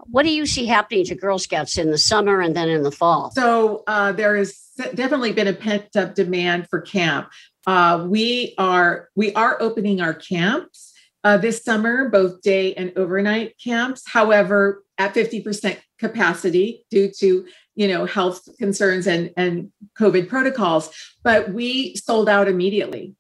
what 0.05 0.25
do 0.25 0.31
you 0.31 0.47
see 0.47 0.67
happening 0.67 1.05
to 1.07 1.15
Girl 1.15 1.39
Scouts 1.39 1.79
in 1.79 1.91
the 1.91 1.99
summer 1.99 2.41
and 2.41 2.55
then 2.55 2.69
in 2.69 2.83
the 2.83 2.91
fall? 2.91 3.31
So 3.33 3.83
uh, 3.87 4.13
there 4.13 4.37
has 4.37 4.59
definitely 4.95 5.33
been 5.33 5.49
a 5.49 5.53
pent 5.53 5.97
up 5.97 6.15
demand 6.15 6.69
for 6.69 6.81
camp. 6.81 7.31
Uh, 7.67 8.07
we 8.09 8.55
are 8.59 9.09
we 9.17 9.33
are 9.35 9.61
opening 9.61 10.01
our 10.01 10.15
camps 10.15 10.93
uh, 11.25 11.37
this 11.37 11.65
summer, 11.65 12.09
both 12.09 12.41
day 12.43 12.75
and 12.75 12.93
overnight 12.97 13.57
camps. 13.63 14.03
However, 14.07 14.85
at 14.99 15.15
fifty 15.15 15.43
percent 15.43 15.81
capacity 15.99 16.85
due 16.91 17.11
to 17.19 17.47
you 17.75 17.89
know 17.89 18.07
health 18.07 18.49
concerns 18.59 19.07
and 19.07 19.33
and 19.37 19.73
COVID 19.99 20.29
protocols. 20.29 20.91
But 21.23 21.53
we 21.53 21.97
sold 21.97 22.29
out 22.29 22.49
immediately. 22.49 23.15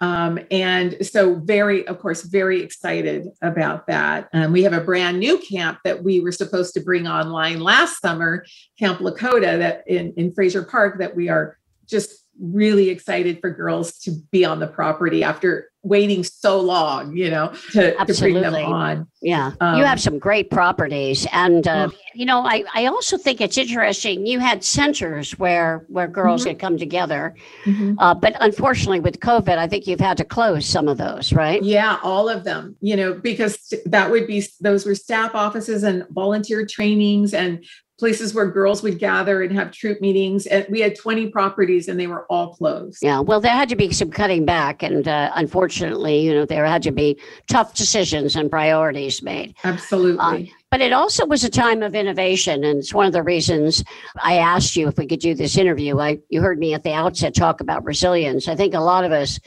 Um, 0.00 0.38
and 0.50 0.96
so, 1.04 1.36
very, 1.36 1.86
of 1.86 1.98
course, 1.98 2.22
very 2.22 2.62
excited 2.62 3.28
about 3.42 3.86
that. 3.88 4.28
Um, 4.32 4.52
we 4.52 4.62
have 4.62 4.72
a 4.72 4.80
brand 4.80 5.18
new 5.18 5.38
camp 5.38 5.78
that 5.84 6.04
we 6.04 6.20
were 6.20 6.32
supposed 6.32 6.74
to 6.74 6.80
bring 6.80 7.06
online 7.08 7.60
last 7.60 8.00
summer, 8.00 8.44
Camp 8.78 9.00
Lakota, 9.00 9.58
that 9.58 9.82
in, 9.86 10.12
in 10.16 10.32
Frazier 10.32 10.62
Park, 10.62 10.98
that 10.98 11.16
we 11.16 11.28
are 11.28 11.58
just 11.86 12.17
really 12.40 12.90
excited 12.90 13.40
for 13.40 13.50
girls 13.50 13.98
to 13.98 14.12
be 14.30 14.44
on 14.44 14.60
the 14.60 14.66
property 14.66 15.24
after 15.24 15.70
waiting 15.82 16.24
so 16.24 16.60
long, 16.60 17.16
you 17.16 17.30
know, 17.30 17.52
to, 17.72 17.94
to 18.04 18.14
bring 18.14 18.34
them 18.34 18.54
on. 18.54 19.06
Yeah. 19.22 19.52
Um, 19.60 19.78
you 19.78 19.84
have 19.84 20.00
some 20.00 20.18
great 20.18 20.50
properties. 20.50 21.26
And, 21.32 21.66
uh, 21.66 21.88
you 22.14 22.26
know, 22.26 22.44
I, 22.44 22.64
I 22.74 22.86
also 22.86 23.16
think 23.16 23.40
it's 23.40 23.56
interesting. 23.56 24.26
You 24.26 24.38
had 24.40 24.64
centers 24.64 25.38
where, 25.38 25.86
where 25.88 26.08
girls 26.08 26.42
mm-hmm. 26.42 26.50
could 26.50 26.58
come 26.58 26.78
together. 26.78 27.34
Mm-hmm. 27.64 27.98
Uh, 27.98 28.14
but 28.14 28.36
unfortunately, 28.40 29.00
with 29.00 29.20
COVID, 29.20 29.56
I 29.56 29.66
think 29.66 29.86
you've 29.86 30.00
had 30.00 30.16
to 30.18 30.24
close 30.24 30.66
some 30.66 30.88
of 30.88 30.98
those, 30.98 31.32
right? 31.32 31.62
Yeah, 31.62 31.98
all 32.02 32.28
of 32.28 32.44
them, 32.44 32.76
you 32.80 32.96
know, 32.96 33.14
because 33.14 33.72
that 33.86 34.10
would 34.10 34.26
be, 34.26 34.44
those 34.60 34.84
were 34.84 34.96
staff 34.96 35.34
offices 35.34 35.84
and 35.84 36.06
volunteer 36.10 36.66
trainings 36.66 37.32
and 37.34 37.64
places 37.98 38.32
where 38.32 38.46
girls 38.46 38.82
would 38.82 38.98
gather 38.98 39.42
and 39.42 39.52
have 39.52 39.72
troop 39.72 40.00
meetings. 40.00 40.46
And 40.46 40.64
we 40.68 40.80
had 40.80 40.94
20 40.94 41.28
properties 41.28 41.88
and 41.88 41.98
they 41.98 42.06
were 42.06 42.24
all 42.26 42.54
closed. 42.54 42.98
Yeah, 43.02 43.20
well, 43.20 43.40
there 43.40 43.52
had 43.52 43.68
to 43.70 43.76
be 43.76 43.92
some 43.92 44.10
cutting 44.10 44.44
back. 44.44 44.82
And 44.82 45.06
uh, 45.08 45.32
unfortunately, 45.34 46.20
you 46.20 46.32
know, 46.32 46.46
there 46.46 46.64
had 46.64 46.82
to 46.84 46.92
be 46.92 47.18
tough 47.48 47.74
decisions 47.74 48.36
and 48.36 48.50
priorities 48.50 49.22
made. 49.22 49.54
Absolutely. 49.64 50.18
Uh, 50.48 50.54
but 50.70 50.80
it 50.80 50.92
also 50.92 51.26
was 51.26 51.42
a 51.42 51.50
time 51.50 51.82
of 51.82 51.94
innovation. 51.94 52.62
And 52.62 52.78
it's 52.78 52.94
one 52.94 53.06
of 53.06 53.12
the 53.12 53.22
reasons 53.22 53.82
I 54.22 54.38
asked 54.38 54.76
you 54.76 54.86
if 54.86 54.96
we 54.96 55.06
could 55.06 55.20
do 55.20 55.34
this 55.34 55.58
interview. 55.58 55.98
I, 55.98 56.18
you 56.28 56.40
heard 56.40 56.58
me 56.58 56.74
at 56.74 56.84
the 56.84 56.92
outset 56.92 57.34
talk 57.34 57.60
about 57.60 57.84
resilience. 57.84 58.46
I 58.46 58.54
think 58.54 58.74
a 58.74 58.80
lot 58.80 59.04
of 59.04 59.10
us 59.10 59.40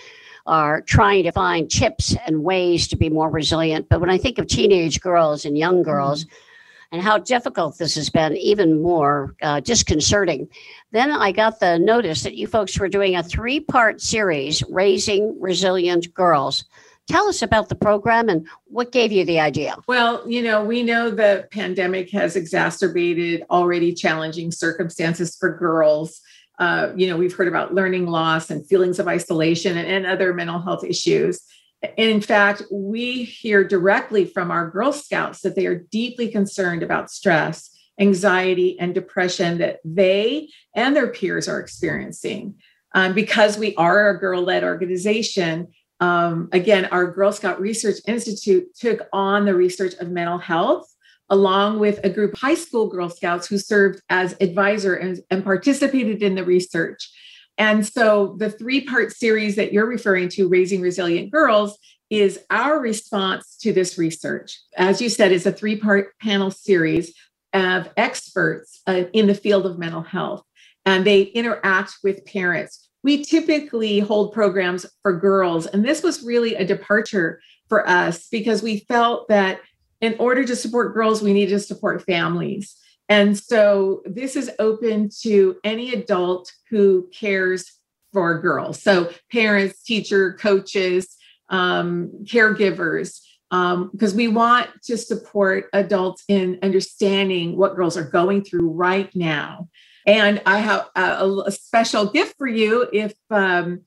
are 0.46 0.82
trying 0.82 1.24
to 1.24 1.32
find 1.32 1.70
tips 1.70 2.16
and 2.26 2.44
ways 2.44 2.88
to 2.88 2.98
be 2.98 3.10
more 3.10 3.30
resilient. 3.30 3.88
But 3.88 4.02
when 4.02 4.10
I 4.10 4.18
think 4.18 4.40
of 4.40 4.48
teenage 4.48 5.00
girls 5.00 5.46
and 5.46 5.58
young 5.58 5.84
girls, 5.84 6.26
mm-hmm 6.26 6.36
and 6.92 7.02
how 7.02 7.18
difficult 7.18 7.78
this 7.78 7.96
has 7.96 8.10
been, 8.10 8.36
even 8.36 8.82
more 8.82 9.36
uh, 9.42 9.60
disconcerting. 9.62 10.48
Then 10.92 11.12
I 11.12 11.32
got 11.32 11.60
the 11.60 11.80
notice 11.80 12.24
that 12.24 12.36
you 12.36 12.48
folks 12.48 12.78
were 12.78 12.90
doing 12.90 13.16
a 13.16 13.24
three 13.24 13.60
part 13.60 14.02
series, 14.02 14.62
Raising 14.70 15.40
Resilient 15.40 16.14
Girls. 16.14 16.66
Tell 17.08 17.28
us 17.28 17.42
about 17.42 17.70
the 17.70 17.76
program 17.76 18.30
and 18.30 18.48
what 18.66 18.92
gave 18.92 19.12
you 19.12 19.26
the 19.26 19.40
idea. 19.40 19.76
Well, 19.88 20.30
you 20.30 20.42
know, 20.42 20.64
we 20.64 20.84
know 20.84 21.10
the 21.10 21.48
pandemic 21.52 22.10
has 22.12 22.36
exacerbated 22.36 23.44
already 23.50 23.94
challenging 23.94 24.52
circumstances 24.52 25.36
for 25.36 25.58
girls. 25.58 26.22
Uh, 26.60 26.92
you 26.96 27.08
know, 27.08 27.18
we've 27.18 27.34
heard 27.34 27.48
about 27.48 27.74
learning 27.74 28.06
loss 28.06 28.50
and 28.50 28.66
feelings 28.68 29.00
of 29.00 29.08
isolation 29.08 29.78
and, 29.78 29.88
and 29.88 30.06
other 30.06 30.34
mental 30.34 30.60
health 30.60 30.84
issues 30.84 31.42
in 31.98 32.22
fact, 32.22 32.64
we 32.72 33.24
hear 33.24 33.64
directly 33.64 34.26
from 34.26 34.52
our 34.52 34.70
Girl 34.70 34.94
Scouts 34.94 35.42
that 35.42 35.56
they 35.56 35.66
are 35.66 35.76
deeply 35.92 36.30
concerned 36.30 36.84
about 36.84 37.10
stress, 37.10 37.72
anxiety, 38.00 38.80
and 38.80 38.94
depression 38.94 39.58
that 39.60 39.80
they 39.84 40.50
and 40.76 40.96
their 40.96 41.08
peers 41.08 41.48
are 41.48 41.60
experiencing. 41.60 42.56
Um, 42.94 43.14
because 43.14 43.58
we 43.58 43.74
are 43.76 44.10
a 44.10 44.20
girl 44.20 44.44
led 44.44 44.64
organization, 44.64 45.70
um, 46.02 46.50
again, 46.52 46.86
our 46.86 47.10
Girl 47.12 47.32
Scout 47.32 47.62
Research 47.62 47.98
Institute 48.06 48.76
took 48.76 49.08
on 49.14 49.46
the 49.46 49.56
research 49.56 49.94
of 49.96 50.10
mental 50.10 50.40
health 50.40 50.88
along 51.30 51.80
with 51.80 52.00
a 52.04 52.10
group 52.10 52.34
of 52.34 52.40
high 52.40 52.56
school 52.56 52.88
Girl 52.88 53.10
Scouts 53.10 53.48
who 53.48 53.58
served 53.58 54.02
as 54.10 54.36
advisor 54.42 54.96
and, 54.96 55.20
and 55.30 55.44
participated 55.44 56.22
in 56.22 56.36
the 56.36 56.44
research. 56.44 57.10
And 57.58 57.86
so 57.86 58.36
the 58.38 58.50
three 58.50 58.82
part 58.82 59.12
series 59.12 59.56
that 59.56 59.74
you're 59.74 59.86
referring 59.86 60.30
to, 60.30 60.48
Raising 60.48 60.82
Resilient 60.82 61.32
Girls, 61.32 61.78
is 62.10 62.40
our 62.50 62.80
response 62.80 63.58
to 63.62 63.72
this 63.72 63.98
research. 63.98 64.60
As 64.76 65.02
you 65.02 65.10
said, 65.10 65.32
it's 65.32 65.46
a 65.46 65.52
three 65.52 65.78
part 65.78 66.18
panel 66.20 66.52
series 66.52 67.14
of 67.54 67.90
experts 67.98 68.82
uh, 68.88 69.04
in 69.14 69.28
the 69.28 69.36
field 69.36 69.66
of 69.66 69.80
mental 69.80 70.02
health, 70.02 70.44
and 70.86 71.06
they 71.06 71.24
interact 71.24 71.96
with 72.04 72.26
parents. 72.26 72.90
We 73.04 73.24
typically 73.24 74.00
hold 74.00 74.34
programs 74.34 74.86
for 75.02 75.18
girls, 75.18 75.66
and 75.66 75.84
this 75.84 76.04
was 76.04 76.24
really 76.24 76.56
a 76.56 76.66
departure 76.66 77.42
for 77.68 77.88
us 77.88 78.28
because 78.30 78.62
we 78.62 78.80
felt 78.88 79.28
that 79.30 79.62
in 80.02 80.16
order 80.20 80.44
to 80.44 80.56
support 80.56 80.94
girls, 80.94 81.22
we 81.22 81.34
needed 81.34 81.52
to 81.52 81.60
support 81.60 82.04
families. 82.04 82.76
And 83.12 83.38
so 83.38 84.04
this 84.06 84.38
is 84.38 84.50
open 84.58 85.10
to 85.24 85.58
any 85.66 85.92
adult 85.92 86.50
who 86.70 87.10
cares 87.14 87.70
for 88.14 88.40
girls. 88.40 88.82
So 88.82 89.12
parents, 89.30 89.84
teacher, 89.84 90.38
coaches, 90.40 91.18
um, 91.50 92.10
caregivers, 92.24 93.20
because 93.50 94.12
um, 94.12 94.16
we 94.16 94.30
want 94.30 94.70
to 94.84 94.96
support 94.96 95.66
adults 95.74 96.24
in 96.30 96.58
understanding 96.64 97.58
what 97.58 97.76
girls 97.76 97.98
are 97.98 98.10
going 98.10 98.46
through 98.46 98.70
right 98.70 99.14
now. 99.14 99.68
And 100.08 100.42
I 100.46 100.60
have 100.60 100.88
a, 100.96 101.28
a 101.48 101.52
special 101.52 102.06
gift 102.06 102.38
for 102.38 102.48
you 102.48 102.88
if 102.94 103.14
um, 103.30 103.82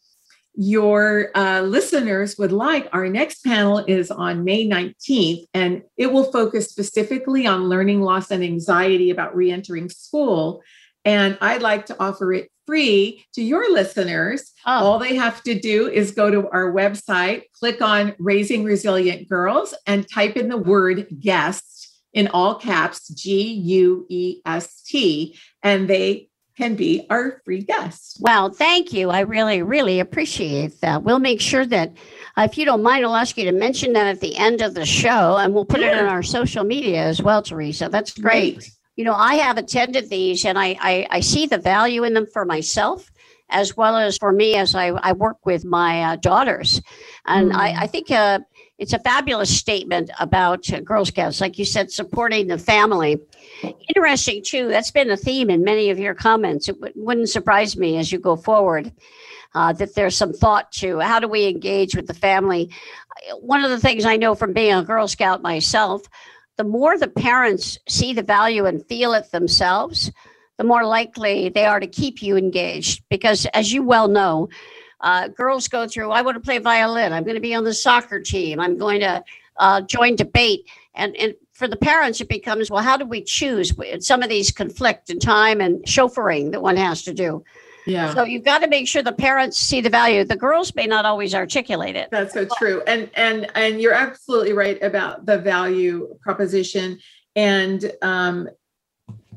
your 0.56 1.30
uh, 1.34 1.62
listeners 1.62 2.38
would 2.38 2.52
like. 2.52 2.88
Our 2.92 3.08
next 3.08 3.44
panel 3.44 3.84
is 3.86 4.10
on 4.10 4.44
May 4.44 4.66
19th, 4.66 5.44
and 5.52 5.82
it 5.96 6.12
will 6.12 6.30
focus 6.30 6.68
specifically 6.68 7.46
on 7.46 7.68
learning 7.68 8.02
loss 8.02 8.30
and 8.30 8.44
anxiety 8.44 9.10
about 9.10 9.34
reentering 9.34 9.88
school. 9.88 10.62
And 11.04 11.36
I'd 11.40 11.62
like 11.62 11.86
to 11.86 11.96
offer 11.98 12.32
it 12.32 12.50
free 12.66 13.24
to 13.34 13.42
your 13.42 13.72
listeners. 13.72 14.52
Oh. 14.64 14.84
All 14.84 14.98
they 14.98 15.16
have 15.16 15.42
to 15.42 15.58
do 15.58 15.88
is 15.88 16.12
go 16.12 16.30
to 16.30 16.48
our 16.48 16.72
website, 16.72 17.44
click 17.52 17.82
on 17.82 18.14
Raising 18.18 18.64
Resilient 18.64 19.28
Girls, 19.28 19.74
and 19.86 20.08
type 20.08 20.36
in 20.36 20.48
the 20.48 20.56
word 20.56 21.06
guest 21.20 22.00
in 22.12 22.28
all 22.28 22.54
caps 22.54 23.08
G 23.08 23.52
U 23.52 24.06
E 24.08 24.40
S 24.46 24.82
T, 24.82 25.36
and 25.62 25.90
they 25.90 26.28
can 26.56 26.76
be 26.76 27.06
our 27.10 27.40
free 27.44 27.62
guest. 27.62 28.18
Well, 28.20 28.50
thank 28.50 28.92
you. 28.92 29.10
I 29.10 29.20
really, 29.20 29.62
really 29.62 30.00
appreciate 30.00 30.80
that. 30.80 31.02
We'll 31.02 31.18
make 31.18 31.40
sure 31.40 31.66
that, 31.66 31.92
uh, 32.36 32.42
if 32.42 32.56
you 32.56 32.64
don't 32.64 32.82
mind, 32.82 33.04
I'll 33.04 33.16
ask 33.16 33.36
you 33.36 33.44
to 33.44 33.52
mention 33.52 33.92
that 33.94 34.06
at 34.06 34.20
the 34.20 34.36
end 34.36 34.62
of 34.62 34.74
the 34.74 34.86
show, 34.86 35.36
and 35.36 35.52
we'll 35.52 35.64
put 35.64 35.80
sure. 35.80 35.88
it 35.88 35.98
in 35.98 36.06
our 36.06 36.22
social 36.22 36.64
media 36.64 37.02
as 37.02 37.20
well, 37.20 37.42
Theresa. 37.42 37.88
That's 37.90 38.12
great. 38.12 38.54
great 38.54 38.70
you 38.96 39.04
know, 39.04 39.14
I 39.14 39.34
have 39.36 39.58
attended 39.58 40.08
these 40.08 40.44
and 40.44 40.58
I, 40.58 40.76
I, 40.80 41.06
I, 41.10 41.20
see 41.20 41.46
the 41.46 41.58
value 41.58 42.04
in 42.04 42.14
them 42.14 42.26
for 42.32 42.44
myself 42.44 43.10
as 43.48 43.76
well 43.76 43.96
as 43.96 44.16
for 44.16 44.32
me 44.32 44.54
as 44.56 44.74
I, 44.74 44.88
I 44.88 45.12
work 45.12 45.44
with 45.44 45.64
my 45.64 46.02
uh, 46.02 46.16
daughters. 46.16 46.80
And 47.26 47.52
mm. 47.52 47.56
I, 47.56 47.82
I, 47.82 47.86
think 47.86 48.10
uh, 48.10 48.40
it's 48.84 48.92
a 48.92 48.98
fabulous 48.98 49.56
statement 49.56 50.10
about 50.20 50.70
uh, 50.70 50.78
Girl 50.80 51.06
Scouts, 51.06 51.40
like 51.40 51.58
you 51.58 51.64
said, 51.64 51.90
supporting 51.90 52.48
the 52.48 52.58
family. 52.58 53.18
Interesting, 53.88 54.42
too. 54.44 54.68
That's 54.68 54.90
been 54.90 55.10
a 55.10 55.16
theme 55.16 55.48
in 55.48 55.64
many 55.64 55.88
of 55.88 55.98
your 55.98 56.12
comments. 56.12 56.68
It 56.68 56.74
w- 56.74 56.92
wouldn't 56.94 57.30
surprise 57.30 57.78
me 57.78 57.96
as 57.96 58.12
you 58.12 58.18
go 58.18 58.36
forward. 58.36 58.92
Uh, 59.54 59.72
that 59.72 59.94
there's 59.94 60.14
some 60.14 60.34
thought 60.34 60.70
to 60.72 60.98
how 60.98 61.18
do 61.18 61.28
we 61.28 61.48
engage 61.48 61.96
with 61.96 62.08
the 62.08 62.12
family. 62.12 62.70
One 63.40 63.64
of 63.64 63.70
the 63.70 63.80
things 63.80 64.04
I 64.04 64.16
know 64.16 64.34
from 64.34 64.52
being 64.52 64.74
a 64.74 64.84
Girl 64.84 65.08
Scout 65.08 65.40
myself 65.40 66.02
the 66.58 66.64
more 66.64 66.98
the 66.98 67.08
parents 67.08 67.78
see 67.88 68.12
the 68.12 68.22
value 68.22 68.66
and 68.66 68.86
feel 68.86 69.14
it 69.14 69.30
themselves, 69.32 70.12
the 70.58 70.64
more 70.64 70.84
likely 70.84 71.48
they 71.48 71.64
are 71.64 71.80
to 71.80 71.86
keep 71.86 72.22
you 72.22 72.36
engaged. 72.36 73.02
Because 73.08 73.46
as 73.54 73.72
you 73.72 73.82
well 73.82 74.08
know, 74.08 74.50
uh, 75.04 75.28
girls 75.28 75.68
go 75.68 75.86
through, 75.86 76.10
I 76.10 76.22
want 76.22 76.34
to 76.36 76.40
play 76.40 76.58
violin, 76.58 77.12
I'm 77.12 77.22
going 77.22 77.36
to 77.36 77.40
be 77.40 77.54
on 77.54 77.62
the 77.62 77.74
soccer 77.74 78.20
team, 78.20 78.58
I'm 78.58 78.76
going 78.76 79.00
to 79.00 79.22
uh, 79.58 79.82
join 79.82 80.16
debate. 80.16 80.66
And, 80.94 81.14
and 81.16 81.34
for 81.52 81.68
the 81.68 81.76
parents, 81.76 82.20
it 82.20 82.28
becomes, 82.28 82.70
well, 82.70 82.82
how 82.82 82.96
do 82.96 83.04
we 83.04 83.22
choose? 83.22 83.72
Some 84.00 84.22
of 84.22 84.28
these 84.28 84.50
conflict 84.50 85.10
in 85.10 85.20
time 85.20 85.60
and 85.60 85.84
chauffeuring 85.84 86.50
that 86.52 86.62
one 86.62 86.76
has 86.76 87.02
to 87.04 87.14
do. 87.14 87.44
Yeah. 87.86 88.14
So 88.14 88.24
you've 88.24 88.44
got 88.44 88.62
to 88.62 88.68
make 88.68 88.88
sure 88.88 89.02
the 89.02 89.12
parents 89.12 89.58
see 89.58 89.82
the 89.82 89.90
value. 89.90 90.24
The 90.24 90.36
girls 90.36 90.74
may 90.74 90.86
not 90.86 91.04
always 91.04 91.34
articulate 91.34 91.96
it. 91.96 92.08
That's 92.10 92.32
so 92.32 92.46
true. 92.56 92.82
And 92.86 93.10
and 93.14 93.50
and 93.54 93.78
you're 93.78 93.92
absolutely 93.92 94.54
right 94.54 94.82
about 94.82 95.26
the 95.26 95.36
value 95.36 96.16
proposition. 96.22 96.98
And 97.36 97.92
um, 98.00 98.48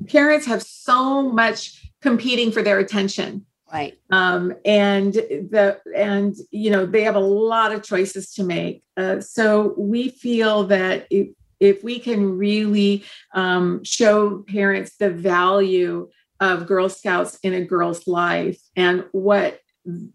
parents 0.08 0.46
have 0.46 0.64
so 0.64 1.30
much 1.30 1.92
competing 2.02 2.54
for 2.54 2.62
their 2.62 2.80
attention. 2.80 3.46
Right. 3.72 3.98
Um, 4.12 4.54
and 4.64 5.14
the 5.14 5.80
and 5.96 6.36
you 6.52 6.72
know 6.72 6.86
they 6.86 7.04
have 7.04 7.16
a 7.16 7.20
lot 7.20 7.74
of 7.74 7.84
choices 7.84 8.34
to 8.36 8.44
make. 8.44 8.84
Uh, 8.96 9.20
so 9.20 9.74
we 9.78 10.10
feel 10.10 10.64
that 10.66 11.06
if, 11.10 11.30
if 11.60 11.84
we 11.84 12.00
can 12.00 12.38
really 12.38 13.04
um, 13.34 13.84
show 13.84 14.46
parents 14.48 14.96
the 14.98 15.10
value 15.10 16.10
of 16.40 16.66
Girl 16.66 16.88
Scouts 16.88 17.40
in 17.44 17.54
a 17.54 17.66
girl's 17.66 18.08
life 18.08 18.60
and 18.76 19.04
what 19.12 19.60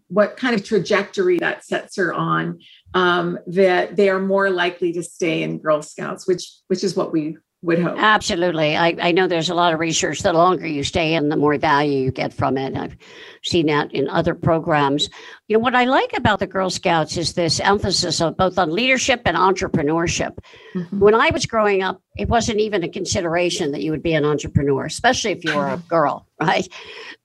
what 0.07 0.37
kind 0.37 0.55
of 0.55 0.63
trajectory 0.63 1.39
that 1.39 1.65
sets 1.65 1.95
her 1.95 2.13
on 2.13 2.59
um, 2.93 3.39
that 3.47 3.95
they 3.95 4.09
are 4.09 4.19
more 4.19 4.49
likely 4.49 4.93
to 4.93 5.01
stay 5.01 5.41
in 5.41 5.57
girl 5.57 5.81
scouts 5.81 6.27
which 6.27 6.59
which 6.67 6.83
is 6.83 6.95
what 6.95 7.11
we 7.11 7.37
would 7.63 7.79
hope. 7.79 7.97
Absolutely. 7.97 8.75
I, 8.75 8.95
I 9.01 9.11
know 9.11 9.27
there's 9.27 9.49
a 9.49 9.55
lot 9.55 9.73
of 9.73 9.79
research. 9.79 10.19
The 10.19 10.33
longer 10.33 10.67
you 10.67 10.83
stay 10.83 11.15
in 11.15 11.29
the 11.29 11.37
more 11.37 11.57
value 11.57 11.99
you 11.99 12.11
get 12.11 12.33
from 12.33 12.57
it. 12.57 12.75
I've 12.75 12.95
seen 13.43 13.67
that 13.67 13.91
in 13.93 14.07
other 14.09 14.35
programs. 14.35 15.09
You 15.47 15.57
know 15.57 15.63
what 15.63 15.75
i 15.75 15.83
like 15.85 16.17
about 16.17 16.39
the 16.39 16.47
girl 16.47 16.69
scouts 16.69 17.17
is 17.17 17.33
this 17.33 17.59
emphasis 17.59 18.21
of 18.21 18.37
both 18.37 18.57
on 18.57 18.71
leadership 18.71 19.21
and 19.25 19.37
entrepreneurship. 19.37 20.37
Mm-hmm. 20.73 20.99
when 20.99 21.13
i 21.13 21.29
was 21.29 21.45
growing 21.45 21.83
up 21.83 22.01
it 22.17 22.27
wasn't 22.27 22.59
even 22.59 22.83
a 22.83 22.89
consideration 22.89 23.71
that 23.71 23.83
you 23.83 23.91
would 23.91 24.01
be 24.01 24.13
an 24.13 24.25
entrepreneur 24.25 24.85
especially 24.85 25.31
if 25.31 25.43
you 25.43 25.55
were 25.55 25.67
a 25.67 25.77
girl 25.77 26.25
right? 26.41 26.67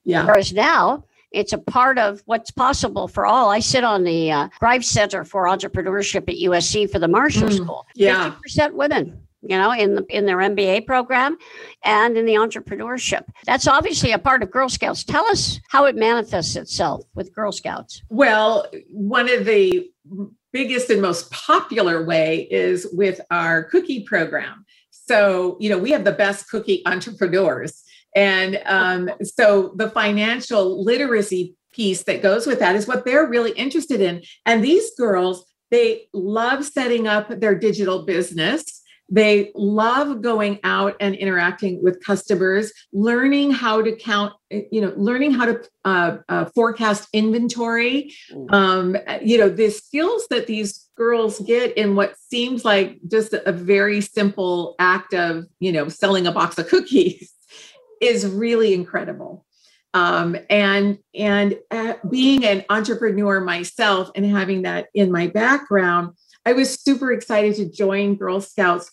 Yeah. 0.05 0.27
Whereas 0.27 0.53
now 0.53 1.05
it's 1.33 1.53
a 1.53 1.59
part 1.59 1.98
of 1.98 2.22
what's 2.24 2.51
possible 2.51 3.09
for 3.09 3.27
all. 3.27 3.51
I 3.51 3.59
sit 3.61 3.85
on 3.85 4.05
the 4.05 4.33
uh, 4.33 4.48
Greif 4.61 4.85
Center 4.85 5.24
for 5.24 5.44
Entrepreneurship 5.44 6.29
at 6.29 6.37
USC 6.37 6.90
for 6.90 6.98
the 6.98 7.09
Marshall 7.09 7.48
mm, 7.48 7.57
School. 7.57 7.87
Yeah. 7.94 8.35
50% 8.46 8.72
women 8.72 9.28
you 9.42 9.57
know, 9.57 9.72
in 9.72 9.94
the, 9.94 10.05
in 10.09 10.27
their 10.27 10.38
MBA 10.38 10.87
program 10.87 11.37
and 11.85 12.16
in 12.16 12.24
the 12.24 12.35
entrepreneurship. 12.35 13.24
That's 13.46 13.68
obviously 13.68 14.12
a 14.12 14.18
part 14.18 14.42
of 14.42 14.51
Girl 14.51 14.68
Scouts. 14.68 15.05
Tell 15.05 15.24
us 15.27 15.61
how 15.68 15.85
it 15.85 15.96
manifests 15.96 16.57
itself 16.57 17.05
with 17.14 17.35
Girl 17.35 17.53
Scouts. 17.53 18.03
Well, 18.09 18.66
one 18.90 19.31
of 19.31 19.44
the 19.44 19.90
biggest 20.53 20.90
and 20.90 21.03
most 21.03 21.31
popular 21.31 22.05
way 22.05 22.48
is 22.51 22.87
with 22.92 23.20
our 23.31 23.64
cookie 23.64 24.05
program. 24.05 24.64
So, 24.90 25.57
you 25.61 25.70
know, 25.70 25.79
we 25.79 25.92
have 25.92 26.05
the 26.05 26.12
best 26.12 26.48
cookie 26.48 26.83
entrepreneurs. 26.87 27.83
And 28.16 28.61
um, 28.66 29.11
so 29.22 29.74
the 29.77 29.90
financial 29.90 30.83
literacy 30.83 31.55
piece 31.72 32.03
that 32.05 32.22
goes 32.22 32.46
with 32.46 32.59
that 32.59 32.74
is 32.74 32.88
what 32.88 33.05
they're 33.05 33.29
really 33.29 33.53
interested 33.53 34.01
in. 34.01 34.22
And 34.46 34.64
these 34.64 34.90
girls, 34.96 35.44
they 35.70 36.09
love 36.12 36.64
setting 36.64 37.07
up 37.07 37.40
their 37.40 37.55
digital 37.55 38.05
business 38.05 38.78
they 39.11 39.53
love 39.55 40.21
going 40.21 40.61
out 40.64 40.94
and 41.01 41.14
interacting 41.14 41.83
with 41.83 42.05
customers, 42.05 42.73
learning 42.92 43.51
how 43.51 43.81
to 43.81 43.97
count, 43.97 44.35
you 44.51 44.81
know, 44.81 44.92
learning 44.97 45.33
how 45.33 45.47
to 45.47 45.64
uh, 45.85 46.18
uh, 46.29 46.44
forecast 46.55 47.09
inventory. 47.12 48.12
Mm. 48.31 48.53
Um, 48.53 48.97
you 49.23 49.38
know, 49.38 49.49
the 49.49 49.71
skills 49.71 50.27
that 50.29 50.47
these 50.47 50.88
girls 50.97 51.40
get 51.40 51.77
in 51.77 51.97
what 51.97 52.18
seems 52.18 52.64
like 52.64 52.99
just 53.11 53.33
a 53.33 53.53
very 53.53 54.01
simple 54.03 54.75
act 54.79 55.14
of, 55.14 55.47
you 55.59 55.73
know, 55.73 55.88
selling 55.88 56.27
a 56.27 56.33
box 56.33 56.59
of 56.59 56.68
cookies 56.68 57.33
is 58.03 58.27
really 58.27 58.75
incredible. 58.75 59.47
Um, 59.94 60.37
and 60.51 60.99
and 61.14 61.59
uh, 61.71 61.94
being 62.11 62.44
an 62.44 62.62
entrepreneur 62.68 63.40
myself 63.40 64.11
and 64.14 64.27
having 64.27 64.62
that 64.62 64.88
in 64.92 65.11
my 65.11 65.29
background, 65.29 66.14
I 66.44 66.53
was 66.53 66.75
super 66.75 67.11
excited 67.11 67.57
to 67.57 67.71
join 67.71 68.16
Girl 68.16 68.42
Scouts 68.42 68.90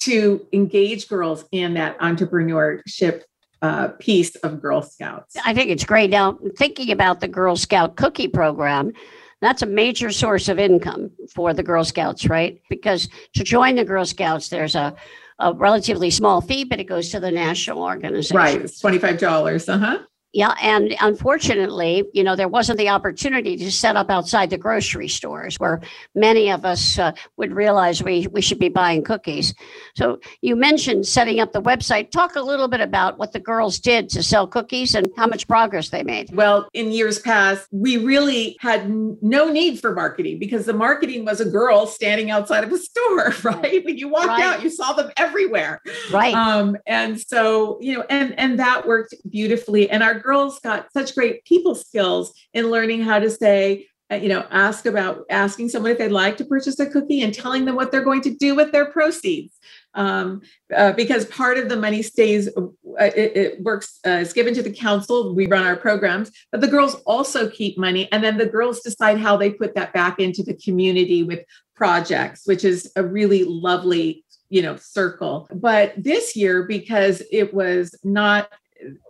to 0.00 0.46
engage 0.52 1.08
girls 1.08 1.44
in 1.52 1.74
that 1.74 1.98
entrepreneurship 1.98 3.22
uh, 3.62 3.88
piece 3.98 4.36
of 4.36 4.62
Girl 4.62 4.82
Scouts. 4.82 5.36
I 5.44 5.52
think 5.52 5.70
it's 5.70 5.84
great. 5.84 6.10
Now, 6.10 6.38
thinking 6.56 6.90
about 6.92 7.20
the 7.20 7.28
Girl 7.28 7.56
Scout 7.56 7.96
cookie 7.96 8.28
program, 8.28 8.92
that's 9.40 9.62
a 9.62 9.66
major 9.66 10.10
source 10.10 10.48
of 10.48 10.58
income 10.58 11.10
for 11.34 11.54
the 11.54 11.62
Girl 11.62 11.84
Scouts, 11.84 12.26
right? 12.28 12.60
Because 12.68 13.08
to 13.34 13.44
join 13.44 13.76
the 13.76 13.84
Girl 13.84 14.04
Scouts, 14.04 14.48
there's 14.48 14.74
a, 14.74 14.94
a 15.38 15.52
relatively 15.52 16.10
small 16.10 16.40
fee, 16.40 16.64
but 16.64 16.80
it 16.80 16.84
goes 16.84 17.10
to 17.10 17.20
the 17.20 17.30
national 17.30 17.82
organization. 17.82 18.36
Right, 18.36 18.60
it's 18.60 18.82
$25. 18.82 19.68
Uh 19.68 19.78
huh. 19.78 19.98
Yeah, 20.34 20.54
and 20.60 20.94
unfortunately, 21.00 22.04
you 22.12 22.22
know, 22.22 22.36
there 22.36 22.48
wasn't 22.48 22.78
the 22.78 22.90
opportunity 22.90 23.56
to 23.56 23.72
set 23.72 23.96
up 23.96 24.10
outside 24.10 24.50
the 24.50 24.58
grocery 24.58 25.08
stores 25.08 25.58
where 25.58 25.80
many 26.14 26.50
of 26.50 26.66
us 26.66 26.98
uh, 26.98 27.12
would 27.38 27.52
realize 27.52 28.02
we, 28.02 28.26
we 28.26 28.42
should 28.42 28.58
be 28.58 28.68
buying 28.68 29.02
cookies. 29.02 29.54
So 29.96 30.20
you 30.42 30.54
mentioned 30.54 31.06
setting 31.06 31.40
up 31.40 31.52
the 31.52 31.62
website. 31.62 32.10
Talk 32.10 32.36
a 32.36 32.42
little 32.42 32.68
bit 32.68 32.82
about 32.82 33.18
what 33.18 33.32
the 33.32 33.40
girls 33.40 33.78
did 33.78 34.10
to 34.10 34.22
sell 34.22 34.46
cookies 34.46 34.94
and 34.94 35.08
how 35.16 35.26
much 35.26 35.48
progress 35.48 35.88
they 35.88 36.02
made. 36.02 36.28
Well, 36.34 36.68
in 36.74 36.92
years 36.92 37.18
past, 37.20 37.66
we 37.72 37.96
really 37.96 38.58
had 38.60 38.90
no 38.90 39.50
need 39.50 39.80
for 39.80 39.94
marketing 39.94 40.38
because 40.38 40.66
the 40.66 40.74
marketing 40.74 41.24
was 41.24 41.40
a 41.40 41.46
girl 41.46 41.86
standing 41.86 42.30
outside 42.30 42.64
of 42.64 42.72
a 42.72 42.78
store, 42.78 43.32
right? 43.44 43.82
When 43.82 43.96
you 43.96 44.08
walked 44.08 44.26
right. 44.26 44.42
out, 44.42 44.62
you 44.62 44.68
saw 44.68 44.92
them 44.92 45.10
everywhere. 45.16 45.80
Right. 46.12 46.34
Um, 46.34 46.76
and 46.86 47.18
so, 47.18 47.78
you 47.80 47.94
know, 47.94 48.04
and 48.10 48.38
and 48.38 48.58
that 48.58 48.86
worked 48.86 49.14
beautifully. 49.30 49.88
And 49.88 50.02
our 50.02 50.17
girls 50.18 50.60
got 50.60 50.92
such 50.92 51.14
great 51.14 51.44
people 51.44 51.74
skills 51.74 52.32
in 52.52 52.70
learning 52.70 53.02
how 53.02 53.18
to 53.18 53.30
say, 53.30 53.86
uh, 54.10 54.16
you 54.16 54.28
know, 54.28 54.46
ask 54.50 54.86
about 54.86 55.24
asking 55.28 55.68
someone 55.68 55.92
if 55.92 55.98
they'd 55.98 56.08
like 56.08 56.36
to 56.38 56.44
purchase 56.44 56.78
a 56.80 56.86
cookie 56.86 57.22
and 57.22 57.34
telling 57.34 57.64
them 57.64 57.74
what 57.74 57.92
they're 57.92 58.04
going 58.04 58.22
to 58.22 58.34
do 58.34 58.54
with 58.54 58.72
their 58.72 58.86
proceeds. 58.90 59.54
um, 59.94 60.40
uh, 60.74 60.92
because 60.92 61.24
part 61.26 61.58
of 61.58 61.68
the 61.68 61.76
money 61.76 62.02
stays, 62.02 62.48
uh, 62.56 62.62
it, 63.00 63.36
it, 63.36 63.62
works, 63.62 63.98
uh, 64.06 64.10
it's 64.22 64.32
given 64.32 64.54
to 64.54 64.62
the 64.62 64.72
council. 64.72 65.34
We 65.34 65.46
run 65.46 65.66
our 65.66 65.76
programs, 65.76 66.30
but 66.52 66.60
the 66.60 66.68
girls 66.68 66.94
also 67.06 67.50
keep 67.50 67.76
money. 67.76 68.10
And 68.12 68.22
then 68.22 68.38
the 68.38 68.46
girls 68.46 68.80
decide 68.80 69.18
how 69.18 69.36
they 69.36 69.50
put 69.50 69.74
that 69.74 69.92
back 69.92 70.20
into 70.20 70.42
the 70.42 70.54
community 70.54 71.22
with 71.22 71.44
projects, 71.74 72.42
which 72.46 72.64
is 72.64 72.90
a 72.96 73.02
really 73.02 73.44
lovely 73.44 74.24
you 74.50 74.62
know 74.62 74.76
circle 74.76 75.46
but 75.52 75.92
this 75.96 76.34
year 76.34 76.62
because 76.62 77.22
it 77.30 77.52
was 77.52 77.94
not 78.02 78.50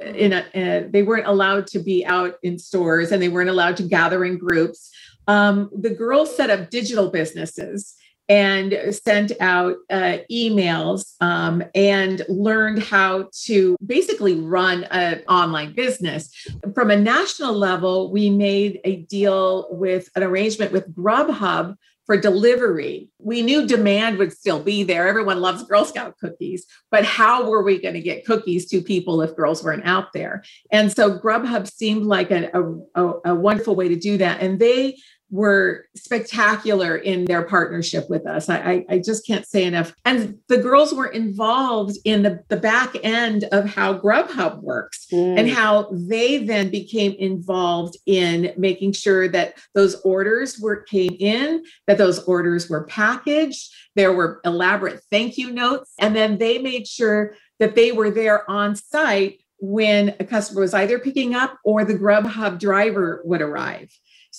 in 0.00 0.32
a, 0.32 0.38
uh, 0.38 0.88
they 0.90 1.02
weren't 1.02 1.26
allowed 1.26 1.66
to 1.66 1.78
be 1.78 2.04
out 2.06 2.34
in 2.42 2.58
stores 2.58 3.12
and 3.12 3.22
they 3.22 3.28
weren't 3.28 3.50
allowed 3.50 3.76
to 3.76 3.82
gather 3.82 4.24
in 4.24 4.38
groups 4.38 4.90
um, 5.28 5.70
the 5.78 5.90
girls 5.90 6.34
set 6.34 6.50
up 6.50 6.70
digital 6.70 7.10
businesses 7.10 7.94
and 8.30 8.76
sent 8.90 9.32
out 9.40 9.76
uh, 9.90 10.18
emails 10.30 11.14
um, 11.20 11.62
and 11.74 12.24
learned 12.28 12.82
how 12.82 13.28
to 13.44 13.76
basically 13.84 14.34
run 14.34 14.84
an 14.84 15.22
online 15.28 15.74
business. 15.74 16.30
From 16.74 16.90
a 16.90 16.96
national 16.96 17.54
level, 17.54 18.12
we 18.12 18.28
made 18.28 18.80
a 18.84 18.96
deal 18.96 19.68
with 19.70 20.10
an 20.14 20.22
arrangement 20.22 20.72
with 20.72 20.94
Grubhub 20.94 21.74
for 22.08 22.16
delivery. 22.16 23.10
We 23.18 23.42
knew 23.42 23.66
demand 23.66 24.16
would 24.16 24.32
still 24.32 24.60
be 24.60 24.82
there. 24.82 25.06
Everyone 25.06 25.42
loves 25.42 25.62
Girl 25.64 25.84
Scout 25.84 26.16
cookies, 26.18 26.64
but 26.90 27.04
how 27.04 27.50
were 27.50 27.62
we 27.62 27.78
going 27.82 27.92
to 27.94 28.00
get 28.00 28.24
cookies 28.24 28.66
to 28.70 28.80
people 28.80 29.20
if 29.20 29.36
girls 29.36 29.62
weren't 29.62 29.84
out 29.84 30.14
there? 30.14 30.42
And 30.72 30.90
so 30.90 31.18
Grubhub 31.18 31.70
seemed 31.70 32.06
like 32.06 32.30
a, 32.30 32.50
a, 32.94 33.12
a 33.26 33.34
wonderful 33.34 33.76
way 33.76 33.88
to 33.88 33.96
do 33.96 34.16
that. 34.16 34.40
And 34.40 34.58
they 34.58 34.96
were 35.30 35.86
spectacular 35.94 36.96
in 36.96 37.26
their 37.26 37.42
partnership 37.42 38.08
with 38.08 38.26
us. 38.26 38.48
I, 38.48 38.84
I, 38.88 38.98
just 38.98 39.26
can't 39.26 39.46
say 39.46 39.64
enough. 39.64 39.94
And 40.04 40.38
the 40.48 40.56
girls 40.56 40.94
were 40.94 41.08
involved 41.08 41.98
in 42.04 42.22
the, 42.22 42.42
the 42.48 42.56
back 42.56 42.96
end 43.02 43.44
of 43.52 43.66
how 43.66 43.98
Grubhub 43.98 44.62
works 44.62 45.06
mm. 45.12 45.38
and 45.38 45.50
how 45.50 45.90
they 45.92 46.44
then 46.44 46.70
became 46.70 47.12
involved 47.12 47.98
in 48.06 48.54
making 48.56 48.92
sure 48.92 49.28
that 49.28 49.58
those 49.74 50.00
orders 50.00 50.58
were 50.58 50.82
came 50.82 51.16
in, 51.18 51.62
that 51.86 51.98
those 51.98 52.20
orders 52.20 52.70
were 52.70 52.84
packaged. 52.84 53.70
There 53.96 54.12
were 54.12 54.40
elaborate 54.44 55.02
thank 55.10 55.36
you 55.36 55.52
notes. 55.52 55.92
And 55.98 56.16
then 56.16 56.38
they 56.38 56.58
made 56.58 56.88
sure 56.88 57.34
that 57.58 57.74
they 57.74 57.92
were 57.92 58.10
there 58.10 58.48
on 58.50 58.76
site 58.76 59.42
when 59.60 60.14
a 60.20 60.24
customer 60.24 60.60
was 60.60 60.74
either 60.74 60.98
picking 60.98 61.34
up 61.34 61.58
or 61.64 61.84
the 61.84 61.94
Grubhub 61.94 62.58
driver 62.58 63.20
would 63.24 63.42
arrive. 63.42 63.90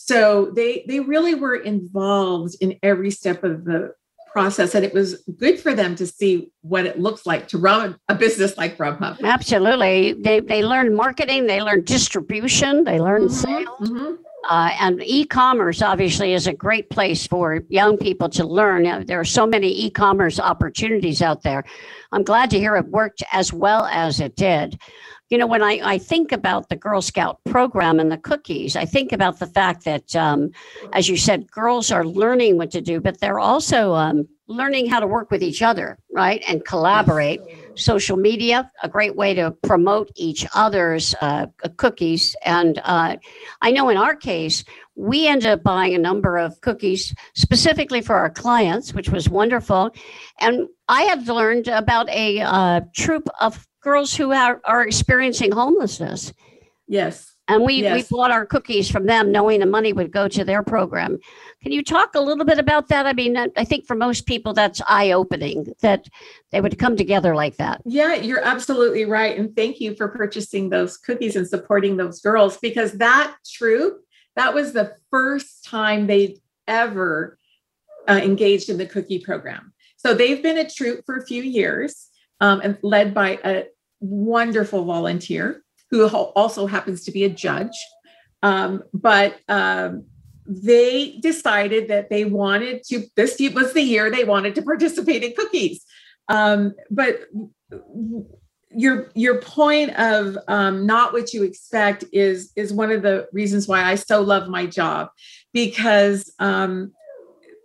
So 0.05 0.51
they 0.55 0.85
they 0.87 1.01
really 1.01 1.35
were 1.35 1.55
involved 1.55 2.55
in 2.61 2.79
every 2.81 3.11
step 3.11 3.43
of 3.43 3.65
the 3.65 3.93
process 4.31 4.75
and 4.75 4.85
it 4.85 4.93
was 4.93 5.23
good 5.37 5.59
for 5.59 5.73
them 5.73 5.95
to 5.95 6.05
see 6.05 6.51
what 6.61 6.85
it 6.85 6.99
looks 6.99 7.25
like 7.25 7.47
to 7.47 7.57
run 7.57 7.97
a 8.09 8.15
business 8.15 8.57
like 8.57 8.77
Grubhub. 8.77 9.21
Absolutely. 9.21 10.13
They 10.13 10.39
they 10.39 10.63
learned 10.63 10.95
marketing, 10.95 11.47
they 11.47 11.61
learned 11.61 11.85
distribution, 11.85 12.85
they 12.85 12.99
learned 12.99 13.29
mm-hmm, 13.29 13.63
sales. 13.63 13.89
Mm-hmm. 13.89 14.13
Uh, 14.49 14.71
and 14.79 15.03
e-commerce 15.03 15.81
obviously 15.81 16.33
is 16.33 16.47
a 16.47 16.53
great 16.53 16.89
place 16.89 17.27
for 17.27 17.61
young 17.67 17.97
people 17.97 18.29
to 18.29 18.45
learn. 18.45 19.05
There 19.05 19.19
are 19.19 19.25
so 19.25 19.45
many 19.45 19.67
e-commerce 19.67 20.39
opportunities 20.39 21.21
out 21.21 21.43
there. 21.43 21.65
I'm 22.13 22.23
glad 22.23 22.49
to 22.51 22.57
hear 22.57 22.77
it 22.77 22.87
worked 22.87 23.21
as 23.33 23.51
well 23.51 23.85
as 23.85 24.21
it 24.21 24.37
did 24.37 24.79
you 25.29 25.37
know, 25.37 25.47
when 25.47 25.61
I, 25.61 25.79
I 25.83 25.97
think 25.99 26.31
about 26.31 26.69
the 26.69 26.75
Girl 26.75 27.01
Scout 27.01 27.39
program 27.45 27.99
and 27.99 28.11
the 28.11 28.17
cookies, 28.17 28.75
I 28.75 28.85
think 28.85 29.11
about 29.11 29.39
the 29.39 29.45
fact 29.45 29.85
that, 29.85 30.15
um, 30.15 30.51
as 30.93 31.07
you 31.07 31.17
said, 31.17 31.51
girls 31.51 31.91
are 31.91 32.03
learning 32.03 32.57
what 32.57 32.71
to 32.71 32.81
do, 32.81 32.99
but 32.99 33.19
they're 33.19 33.39
also 33.39 33.93
um, 33.93 34.27
learning 34.47 34.89
how 34.89 34.99
to 34.99 35.05
work 35.05 35.29
with 35.29 35.43
each 35.43 35.61
other, 35.61 35.99
right? 36.11 36.43
And 36.47 36.65
collaborate. 36.65 37.41
Social 37.75 38.17
media, 38.17 38.69
a 38.83 38.89
great 38.89 39.15
way 39.15 39.33
to 39.35 39.51
promote 39.63 40.11
each 40.15 40.45
other's 40.53 41.15
uh, 41.21 41.45
cookies. 41.77 42.35
And 42.43 42.81
uh, 42.83 43.15
I 43.61 43.71
know 43.71 43.87
in 43.87 43.95
our 43.95 44.15
case, 44.15 44.65
we 44.95 45.27
ended 45.27 45.47
up 45.47 45.63
buying 45.63 45.95
a 45.95 45.99
number 45.99 46.37
of 46.37 46.59
cookies 46.59 47.15
specifically 47.35 48.01
for 48.01 48.15
our 48.15 48.29
clients, 48.29 48.93
which 48.93 49.09
was 49.09 49.29
wonderful. 49.29 49.91
And 50.41 50.67
I 50.89 51.03
had 51.03 51.27
learned 51.27 51.69
about 51.69 52.09
a 52.09 52.41
uh, 52.41 52.81
troop 52.93 53.29
of 53.39 53.65
girls 53.81 54.15
who 54.15 54.31
are, 54.31 54.61
are 54.65 54.85
experiencing 54.85 55.51
homelessness. 55.51 56.33
Yes. 56.87 57.33
And 57.47 57.63
we, 57.63 57.81
yes. 57.81 57.95
we 58.11 58.15
bought 58.15 58.29
our 58.29 58.45
cookies 58.45 58.91
from 58.91 59.07
them, 59.07 59.31
knowing 59.31 59.59
the 59.59 59.65
money 59.65 59.91
would 59.91 60.11
go 60.11 60.27
to 60.27 60.43
their 60.43 60.61
program. 60.61 61.17
Can 61.63 61.71
you 61.71 61.83
talk 61.83 62.13
a 62.13 62.21
little 62.21 62.45
bit 62.45 62.59
about 62.59 62.89
that? 62.89 63.07
I 63.07 63.13
mean, 63.13 63.35
I 63.37 63.63
think 63.65 63.87
for 63.87 63.95
most 63.95 64.27
people, 64.27 64.53
that's 64.53 64.81
eye 64.87 65.11
opening 65.11 65.73
that 65.81 66.05
they 66.51 66.61
would 66.61 66.77
come 66.77 66.95
together 66.95 67.33
like 67.33 67.57
that. 67.57 67.81
Yeah, 67.85 68.13
you're 68.13 68.43
absolutely 68.43 69.05
right. 69.05 69.35
And 69.35 69.55
thank 69.55 69.81
you 69.81 69.95
for 69.95 70.09
purchasing 70.09 70.69
those 70.69 70.97
cookies 70.97 71.35
and 71.35 71.47
supporting 71.47 71.97
those 71.97 72.21
girls 72.21 72.57
because 72.57 72.93
that 72.93 73.35
troop, 73.51 74.03
that 74.35 74.53
was 74.53 74.73
the 74.73 74.95
first 75.09 75.65
time 75.65 76.05
they 76.05 76.37
ever 76.67 77.39
uh, 78.07 78.19
engaged 78.23 78.69
in 78.69 78.77
the 78.77 78.85
cookie 78.85 79.19
program. 79.19 79.73
So 79.97 80.13
they've 80.13 80.41
been 80.41 80.59
a 80.59 80.69
troop 80.69 81.03
for 81.03 81.17
a 81.17 81.25
few 81.25 81.41
years 81.41 82.08
um, 82.39 82.61
and 82.61 82.77
led 82.81 83.13
by 83.13 83.39
a 83.43 83.65
wonderful 83.99 84.85
volunteer 84.85 85.63
who 85.91 86.07
also 86.07 86.67
happens 86.67 87.03
to 87.03 87.11
be 87.11 87.23
a 87.23 87.29
judge. 87.29 87.75
Um, 88.41 88.83
but 88.93 89.39
um, 89.49 90.05
they 90.45 91.17
decided 91.19 91.89
that 91.89 92.09
they 92.09 92.25
wanted 92.25 92.83
to, 92.85 93.05
this 93.15 93.37
was 93.53 93.73
the 93.73 93.81
year 93.81 94.09
they 94.09 94.23
wanted 94.23 94.55
to 94.55 94.61
participate 94.61 95.23
in 95.23 95.33
cookies. 95.33 95.83
Um, 96.27 96.75
but 96.89 97.21
your 98.71 99.09
your 99.15 99.41
point 99.41 99.95
of 99.97 100.37
um, 100.47 100.85
not 100.85 101.11
what 101.11 101.33
you 101.33 101.43
expect 101.43 102.03
is 102.13 102.51
is 102.55 102.71
one 102.71 102.91
of 102.91 103.01
the 103.01 103.27
reasons 103.33 103.67
why 103.67 103.83
I 103.83 103.95
so 103.95 104.21
love 104.21 104.47
my 104.47 104.67
job 104.67 105.09
because 105.53 106.31
um, 106.39 106.93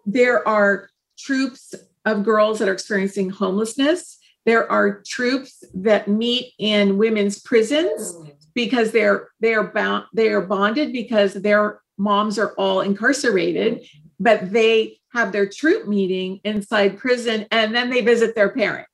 there 0.07 0.47
are 0.49 0.89
troops 1.19 1.75
of 2.07 2.25
girls 2.25 2.59
that 2.59 2.69
are 2.69 2.73
experiencing 2.73 3.31
homelessness 3.31 4.19
there 4.45 4.71
are 4.71 5.03
troops 5.07 5.65
that 5.75 6.09
meet 6.09 6.53
in 6.59 6.99
women's 6.99 7.41
prisons 7.41 8.17
because 8.55 8.93
they're 8.93 9.29
they 9.41 9.55
are 9.55 9.73
bound 9.73 10.05
they 10.13 10.29
are 10.29 10.41
bonded 10.41 10.93
because 10.93 11.35
their 11.35 11.81
moms 11.97 12.39
are 12.39 12.53
all 12.59 12.81
incarcerated, 12.81 13.87
but 14.19 14.53
they 14.53 14.99
have 15.13 15.33
their 15.33 15.49
troop 15.49 15.87
meeting 15.87 16.41
inside 16.45 16.99
prison 16.99 17.47
and 17.51 17.75
then 17.75 17.91
they 17.91 18.01
visit 18.01 18.35
their 18.35 18.51
parent. 18.51 18.87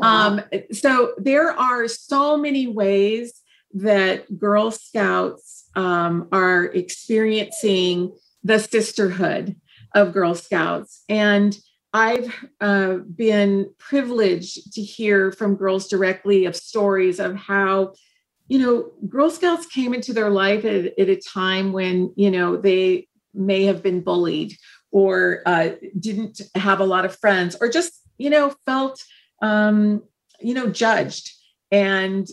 Um, 0.00 0.42
so 0.72 1.14
there 1.18 1.52
are 1.52 1.88
so 1.88 2.36
many 2.36 2.66
ways 2.66 3.40
that 3.74 4.38
Girl 4.38 4.70
Scouts 4.70 5.68
um, 5.74 6.28
are 6.32 6.64
experiencing 6.64 8.16
the 8.44 8.58
sisterhood 8.58 9.56
of 9.94 10.12
Girl 10.12 10.34
Scouts. 10.34 11.02
And 11.08 11.58
I've 11.96 12.30
uh, 12.60 12.96
been 12.96 13.70
privileged 13.78 14.74
to 14.74 14.82
hear 14.82 15.32
from 15.32 15.56
girls 15.56 15.88
directly 15.88 16.44
of 16.44 16.54
stories 16.54 17.18
of 17.18 17.34
how, 17.36 17.94
you 18.48 18.58
know, 18.58 18.92
Girl 19.08 19.30
Scouts 19.30 19.64
came 19.64 19.94
into 19.94 20.12
their 20.12 20.28
life 20.28 20.66
at, 20.66 20.98
at 20.98 21.08
a 21.08 21.16
time 21.16 21.72
when, 21.72 22.12
you 22.14 22.30
know, 22.30 22.58
they 22.58 23.08
may 23.32 23.64
have 23.64 23.82
been 23.82 24.02
bullied 24.02 24.58
or 24.90 25.40
uh, 25.46 25.70
didn't 25.98 26.42
have 26.54 26.80
a 26.80 26.84
lot 26.84 27.06
of 27.06 27.16
friends 27.16 27.56
or 27.62 27.70
just, 27.70 27.94
you 28.18 28.28
know, 28.28 28.54
felt, 28.66 29.02
um, 29.40 30.02
you 30.38 30.52
know, 30.52 30.68
judged. 30.68 31.32
And 31.72 32.28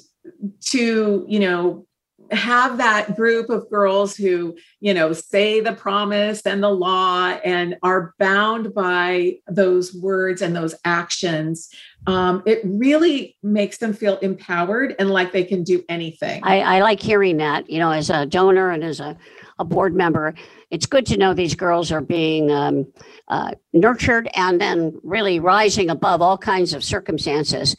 to, 0.71 1.26
you 1.26 1.39
know, 1.39 1.88
have 2.32 2.78
that 2.78 3.16
group 3.16 3.50
of 3.50 3.70
girls 3.70 4.16
who 4.16 4.56
you 4.80 4.94
know 4.94 5.14
say 5.14 5.60
the 5.60 5.74
promise 5.74 6.42
and 6.46 6.64
the 6.64 6.70
law 6.70 7.30
and 7.44 7.76
are 7.84 8.14
bound 8.20 8.74
by 8.74 9.36
those 9.48 9.94
words 9.94 10.42
and 10.42 10.56
those 10.56 10.76
actions 10.86 11.70
um, 12.06 12.44
it 12.46 12.60
really 12.66 13.38
makes 13.44 13.78
them 13.78 13.94
feel 13.94 14.18
empowered 14.18 14.96
and 15.00 15.10
like 15.10 15.32
they 15.32 15.46
can 15.46 15.64
do 15.64 15.86
anything. 15.88 16.42
I, 16.44 16.60
I 16.60 16.82
like 16.82 17.02
hearing 17.02 17.38
that 17.38 17.70
you 17.70 17.80
know 17.80 17.92
as 17.92 18.10
a 18.10 18.26
donor 18.26 18.72
and 18.72 18.84
as 18.84 19.00
a, 19.00 19.18
a 19.60 19.66
board 19.66 19.96
member 19.96 20.34
it's 20.74 20.88
good 20.88 21.06
to 21.06 21.18
know 21.18 21.36
these 21.36 21.54
girls 21.54 21.92
are 21.92 22.02
being 22.02 22.50
um, 22.50 22.92
uh, 23.28 23.52
nurtured 23.74 24.28
and 24.34 24.60
then 24.60 25.00
really 25.04 25.40
rising 25.40 25.92
above 25.92 26.20
all 26.20 26.38
kinds 26.38 26.74
of 26.74 26.84
circumstances 26.84 27.76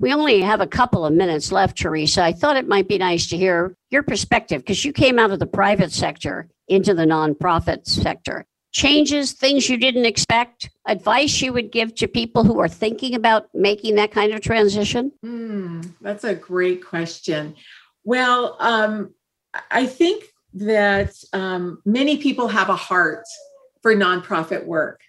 we 0.00 0.12
only 0.12 0.40
have 0.40 0.60
a 0.60 0.66
couple 0.66 1.04
of 1.04 1.12
minutes 1.12 1.50
left, 1.50 1.76
Theresa. 1.78 2.22
I 2.22 2.32
thought 2.32 2.56
it 2.56 2.68
might 2.68 2.88
be 2.88 2.98
nice 2.98 3.28
to 3.28 3.36
hear 3.36 3.74
your 3.90 4.02
perspective 4.02 4.62
because 4.62 4.84
you 4.84 4.92
came 4.92 5.18
out 5.18 5.30
of 5.30 5.38
the 5.38 5.46
private 5.46 5.92
sector 5.92 6.48
into 6.68 6.94
the 6.94 7.04
nonprofit 7.04 7.86
sector. 7.86 8.44
Changes, 8.70 9.32
things 9.32 9.68
you 9.68 9.76
didn't 9.76 10.04
expect, 10.04 10.70
advice 10.86 11.40
you 11.40 11.52
would 11.52 11.72
give 11.72 11.94
to 11.96 12.06
people 12.06 12.44
who 12.44 12.60
are 12.60 12.68
thinking 12.68 13.14
about 13.14 13.48
making 13.54 13.94
that 13.96 14.12
kind 14.12 14.32
of 14.32 14.40
transition? 14.40 15.10
Mm, 15.24 15.94
that's 16.00 16.24
a 16.24 16.34
great 16.34 16.84
question. 16.84 17.56
Well, 18.04 18.56
um, 18.60 19.14
I 19.70 19.86
think 19.86 20.24
that 20.54 21.14
um, 21.32 21.80
many 21.84 22.18
people 22.18 22.48
have 22.48 22.68
a 22.68 22.76
heart 22.76 23.24
for 23.82 23.94
nonprofit 23.94 24.64
work. 24.64 25.00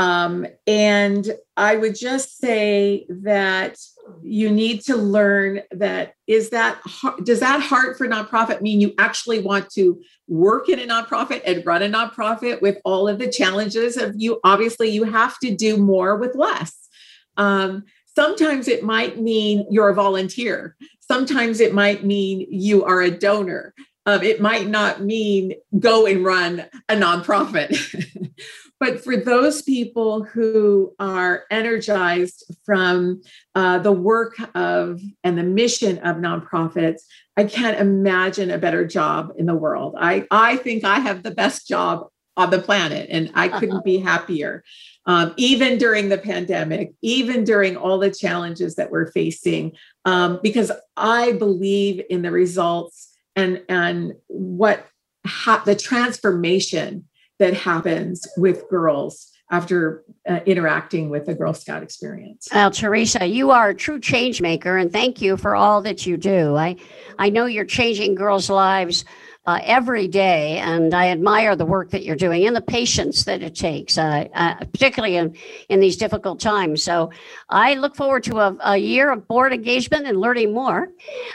Um, 0.00 0.46
and 0.66 1.30
I 1.58 1.76
would 1.76 1.94
just 1.94 2.38
say 2.38 3.06
that 3.10 3.76
you 4.22 4.50
need 4.50 4.80
to 4.84 4.96
learn 4.96 5.60
that 5.72 6.14
is 6.26 6.48
that 6.50 6.80
does 7.22 7.40
that 7.40 7.60
heart 7.60 7.98
for 7.98 8.08
nonprofit 8.08 8.62
mean 8.62 8.80
you 8.80 8.94
actually 8.96 9.40
want 9.40 9.68
to 9.72 10.00
work 10.26 10.70
in 10.70 10.78
a 10.78 10.86
nonprofit 10.86 11.42
and 11.44 11.66
run 11.66 11.82
a 11.82 11.86
nonprofit 11.86 12.62
with 12.62 12.78
all 12.86 13.08
of 13.08 13.18
the 13.18 13.30
challenges 13.30 13.98
of 13.98 14.14
you? 14.16 14.40
Obviously 14.42 14.88
you 14.88 15.04
have 15.04 15.38
to 15.40 15.54
do 15.54 15.76
more 15.76 16.16
with 16.16 16.34
less. 16.34 16.88
Um, 17.36 17.84
sometimes 18.06 18.68
it 18.68 18.82
might 18.82 19.20
mean 19.20 19.66
you're 19.70 19.90
a 19.90 19.94
volunteer. 19.94 20.76
Sometimes 21.00 21.60
it 21.60 21.74
might 21.74 22.06
mean 22.06 22.46
you 22.50 22.84
are 22.84 23.02
a 23.02 23.10
donor 23.10 23.74
um, 24.06 24.22
it 24.22 24.40
might 24.40 24.66
not 24.66 25.02
mean 25.02 25.54
go 25.78 26.06
and 26.06 26.24
run 26.24 26.64
a 26.88 26.94
nonprofit 26.94 28.06
but 28.80 29.04
for 29.04 29.14
those 29.14 29.60
people 29.60 30.24
who 30.24 30.94
are 30.98 31.44
energized 31.50 32.44
from 32.64 33.20
uh, 33.54 33.78
the 33.78 33.92
work 33.92 34.36
of 34.54 35.00
and 35.22 35.36
the 35.36 35.42
mission 35.42 35.98
of 35.98 36.16
nonprofits, 36.16 37.02
I 37.36 37.44
can't 37.44 37.78
imagine 37.78 38.50
a 38.50 38.58
better 38.58 38.86
job 38.86 39.34
in 39.36 39.44
the 39.44 39.54
world. 39.54 39.96
I, 39.98 40.26
I 40.30 40.56
think 40.56 40.84
I 40.84 40.98
have 40.98 41.22
the 41.22 41.30
best 41.30 41.68
job 41.68 42.08
on 42.38 42.48
the 42.48 42.58
planet, 42.58 43.08
and 43.10 43.30
I 43.34 43.48
couldn't 43.48 43.76
uh-huh. 43.76 43.82
be 43.84 43.98
happier. 43.98 44.64
Um, 45.04 45.34
even 45.36 45.76
during 45.76 46.08
the 46.08 46.18
pandemic, 46.18 46.92
even 47.02 47.44
during 47.44 47.76
all 47.76 47.98
the 47.98 48.10
challenges 48.10 48.76
that 48.76 48.90
we're 48.90 49.12
facing, 49.12 49.72
um, 50.06 50.40
because 50.42 50.72
I 50.96 51.32
believe 51.32 52.02
in 52.08 52.22
the 52.22 52.30
results 52.30 53.09
and 53.36 53.62
and 53.68 54.14
what 54.26 54.86
ha- 55.26 55.62
the 55.64 55.76
transformation 55.76 57.04
that 57.38 57.54
happens 57.54 58.26
with 58.36 58.68
girls 58.68 59.30
after 59.50 60.04
uh, 60.28 60.40
interacting 60.46 61.10
with 61.10 61.26
the 61.26 61.34
Girl 61.34 61.52
Scout 61.52 61.82
experience. 61.82 62.48
Well, 62.52 62.70
Theresa, 62.70 63.26
you 63.26 63.50
are 63.50 63.70
a 63.70 63.74
true 63.74 63.98
change 63.98 64.40
maker, 64.40 64.76
and 64.76 64.92
thank 64.92 65.20
you 65.20 65.36
for 65.36 65.56
all 65.56 65.82
that 65.82 66.06
you 66.06 66.16
do. 66.16 66.54
I, 66.54 66.76
I 67.18 67.30
know 67.30 67.46
you're 67.46 67.64
changing 67.64 68.14
girls' 68.14 68.48
lives 68.48 69.04
uh, 69.46 69.58
every 69.64 70.06
day. 70.06 70.58
And 70.58 70.92
I 70.92 71.08
admire 71.08 71.56
the 71.56 71.64
work 71.64 71.90
that 71.90 72.04
you're 72.04 72.16
doing 72.16 72.46
and 72.46 72.54
the 72.54 72.60
patience 72.60 73.24
that 73.24 73.42
it 73.42 73.54
takes, 73.54 73.96
uh, 73.96 74.26
uh, 74.34 74.56
particularly 74.56 75.16
in, 75.16 75.34
in 75.68 75.80
these 75.80 75.96
difficult 75.96 76.40
times. 76.40 76.82
So 76.82 77.10
I 77.48 77.74
look 77.74 77.96
forward 77.96 78.22
to 78.24 78.38
a, 78.38 78.56
a 78.60 78.76
year 78.76 79.10
of 79.10 79.26
board 79.26 79.52
engagement 79.52 80.06
and 80.06 80.20
learning 80.20 80.52
more. 80.52 80.88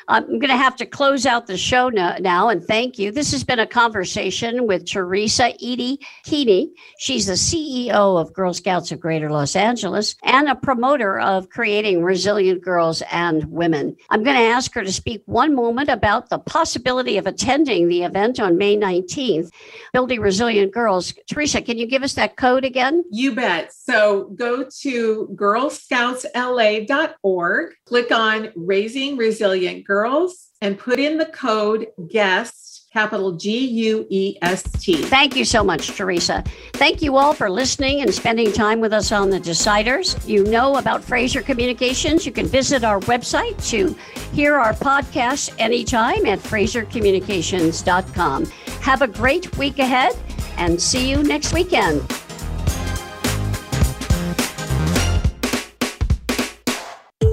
I'm 0.08 0.28
going 0.28 0.50
to 0.50 0.58
have 0.58 0.76
to 0.78 0.86
close 0.86 1.26
out 1.26 1.48
the 1.48 1.58
show 1.58 1.90
no, 1.90 2.16
now 2.20 2.50
and 2.50 2.64
thank 2.64 3.00
you. 3.00 3.12
This 3.12 3.32
has 3.32 3.44
been 3.44 3.60
a 3.60 3.68
conversation 3.68 4.68
with 4.68 4.88
Teresa 4.88 5.54
Edie 5.56 6.00
Keeney. 6.24 6.72
She's 7.00 7.26
the 7.26 7.34
CEO 7.34 8.22
of 8.22 8.34
Girl 8.34 8.54
Scouts 8.54 8.92
of 8.92 9.00
Greater 9.00 9.32
Los 9.32 9.56
Angeles 9.56 10.16
and 10.24 10.48
a 10.48 10.56
promoter 10.56 11.20
of 11.20 11.50
creating 11.50 12.04
resilient 12.04 12.62
girls 12.62 13.02
and 13.12 13.46
women. 13.46 13.96
I'm 14.12 14.24
going 14.24 14.38
to 14.38 14.44
ask 14.44 14.74
her 14.74 14.84
to 14.84 14.92
speak 14.92 15.24
one 15.26 15.56
moment 15.56 15.90
about 15.90 16.30
the 16.30 16.40
possibility 16.40 17.18
of 17.18 17.26
attending 17.26 17.88
the 17.88 17.95
the 17.96 18.04
event 18.04 18.40
on 18.42 18.58
May 18.58 18.76
19th, 18.76 19.50
Building 19.94 20.20
Resilient 20.20 20.74
Girls. 20.74 21.14
Theresa, 21.30 21.62
can 21.62 21.78
you 21.78 21.88
give 21.88 22.04
us 22.04 22.16
that 22.16 22.36
code 22.36 22.66
again? 22.66 23.06
You 23.10 23.34
bet. 23.34 23.72
So 23.74 24.26
go 24.36 24.68
to 24.82 25.30
girlscoutsla.org, 25.36 27.74
click 27.86 28.12
on 28.12 28.52
Raising 28.56 29.16
Resilient 29.16 29.86
Girls, 29.86 30.50
and 30.62 30.78
put 30.78 31.00
in 31.00 31.18
the 31.18 31.28
code 31.28 31.88
GUEST 32.12 32.65
capital 32.96 33.34
G 33.34 33.60
U 33.90 34.08
E 34.10 34.38
S 34.42 34.64
T. 34.64 34.96
Thank 34.96 35.36
you 35.36 35.44
so 35.44 35.66
much, 35.66 35.90
Theresa. 35.90 36.42
Thank 36.76 37.02
you 37.02 37.18
all 37.18 37.34
for 37.34 37.50
listening 37.50 38.00
and 38.02 38.14
spending 38.14 38.54
time 38.54 38.80
with 38.80 38.94
us 38.94 39.12
on 39.12 39.30
the 39.30 39.40
Deciders. 39.40 40.26
You 40.26 40.46
know 40.46 40.78
about 40.78 41.04
Fraser 41.04 41.42
Communications. 41.42 42.26
You 42.26 42.32
can 42.32 42.46
visit 42.46 42.86
our 42.86 43.02
website 43.02 43.62
to 43.70 43.94
hear 44.32 44.56
our 44.56 44.72
podcast 44.72 45.54
anytime 45.60 46.26
at 46.26 46.40
frasercommunications.com. 46.40 48.46
Have 48.82 49.02
a 49.02 49.08
great 49.08 49.58
week 49.58 49.80
ahead 49.80 50.18
and 50.56 50.82
see 50.82 51.10
you 51.10 51.22
next 51.22 51.52
weekend. 51.52 52.02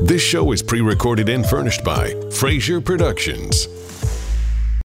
This 0.02 0.22
show 0.22 0.50
is 0.50 0.60
pre 0.60 0.80
recorded 0.80 1.28
and 1.28 1.46
furnished 1.46 1.84
by 1.84 2.20
Fraser 2.32 2.80
Productions. 2.80 3.68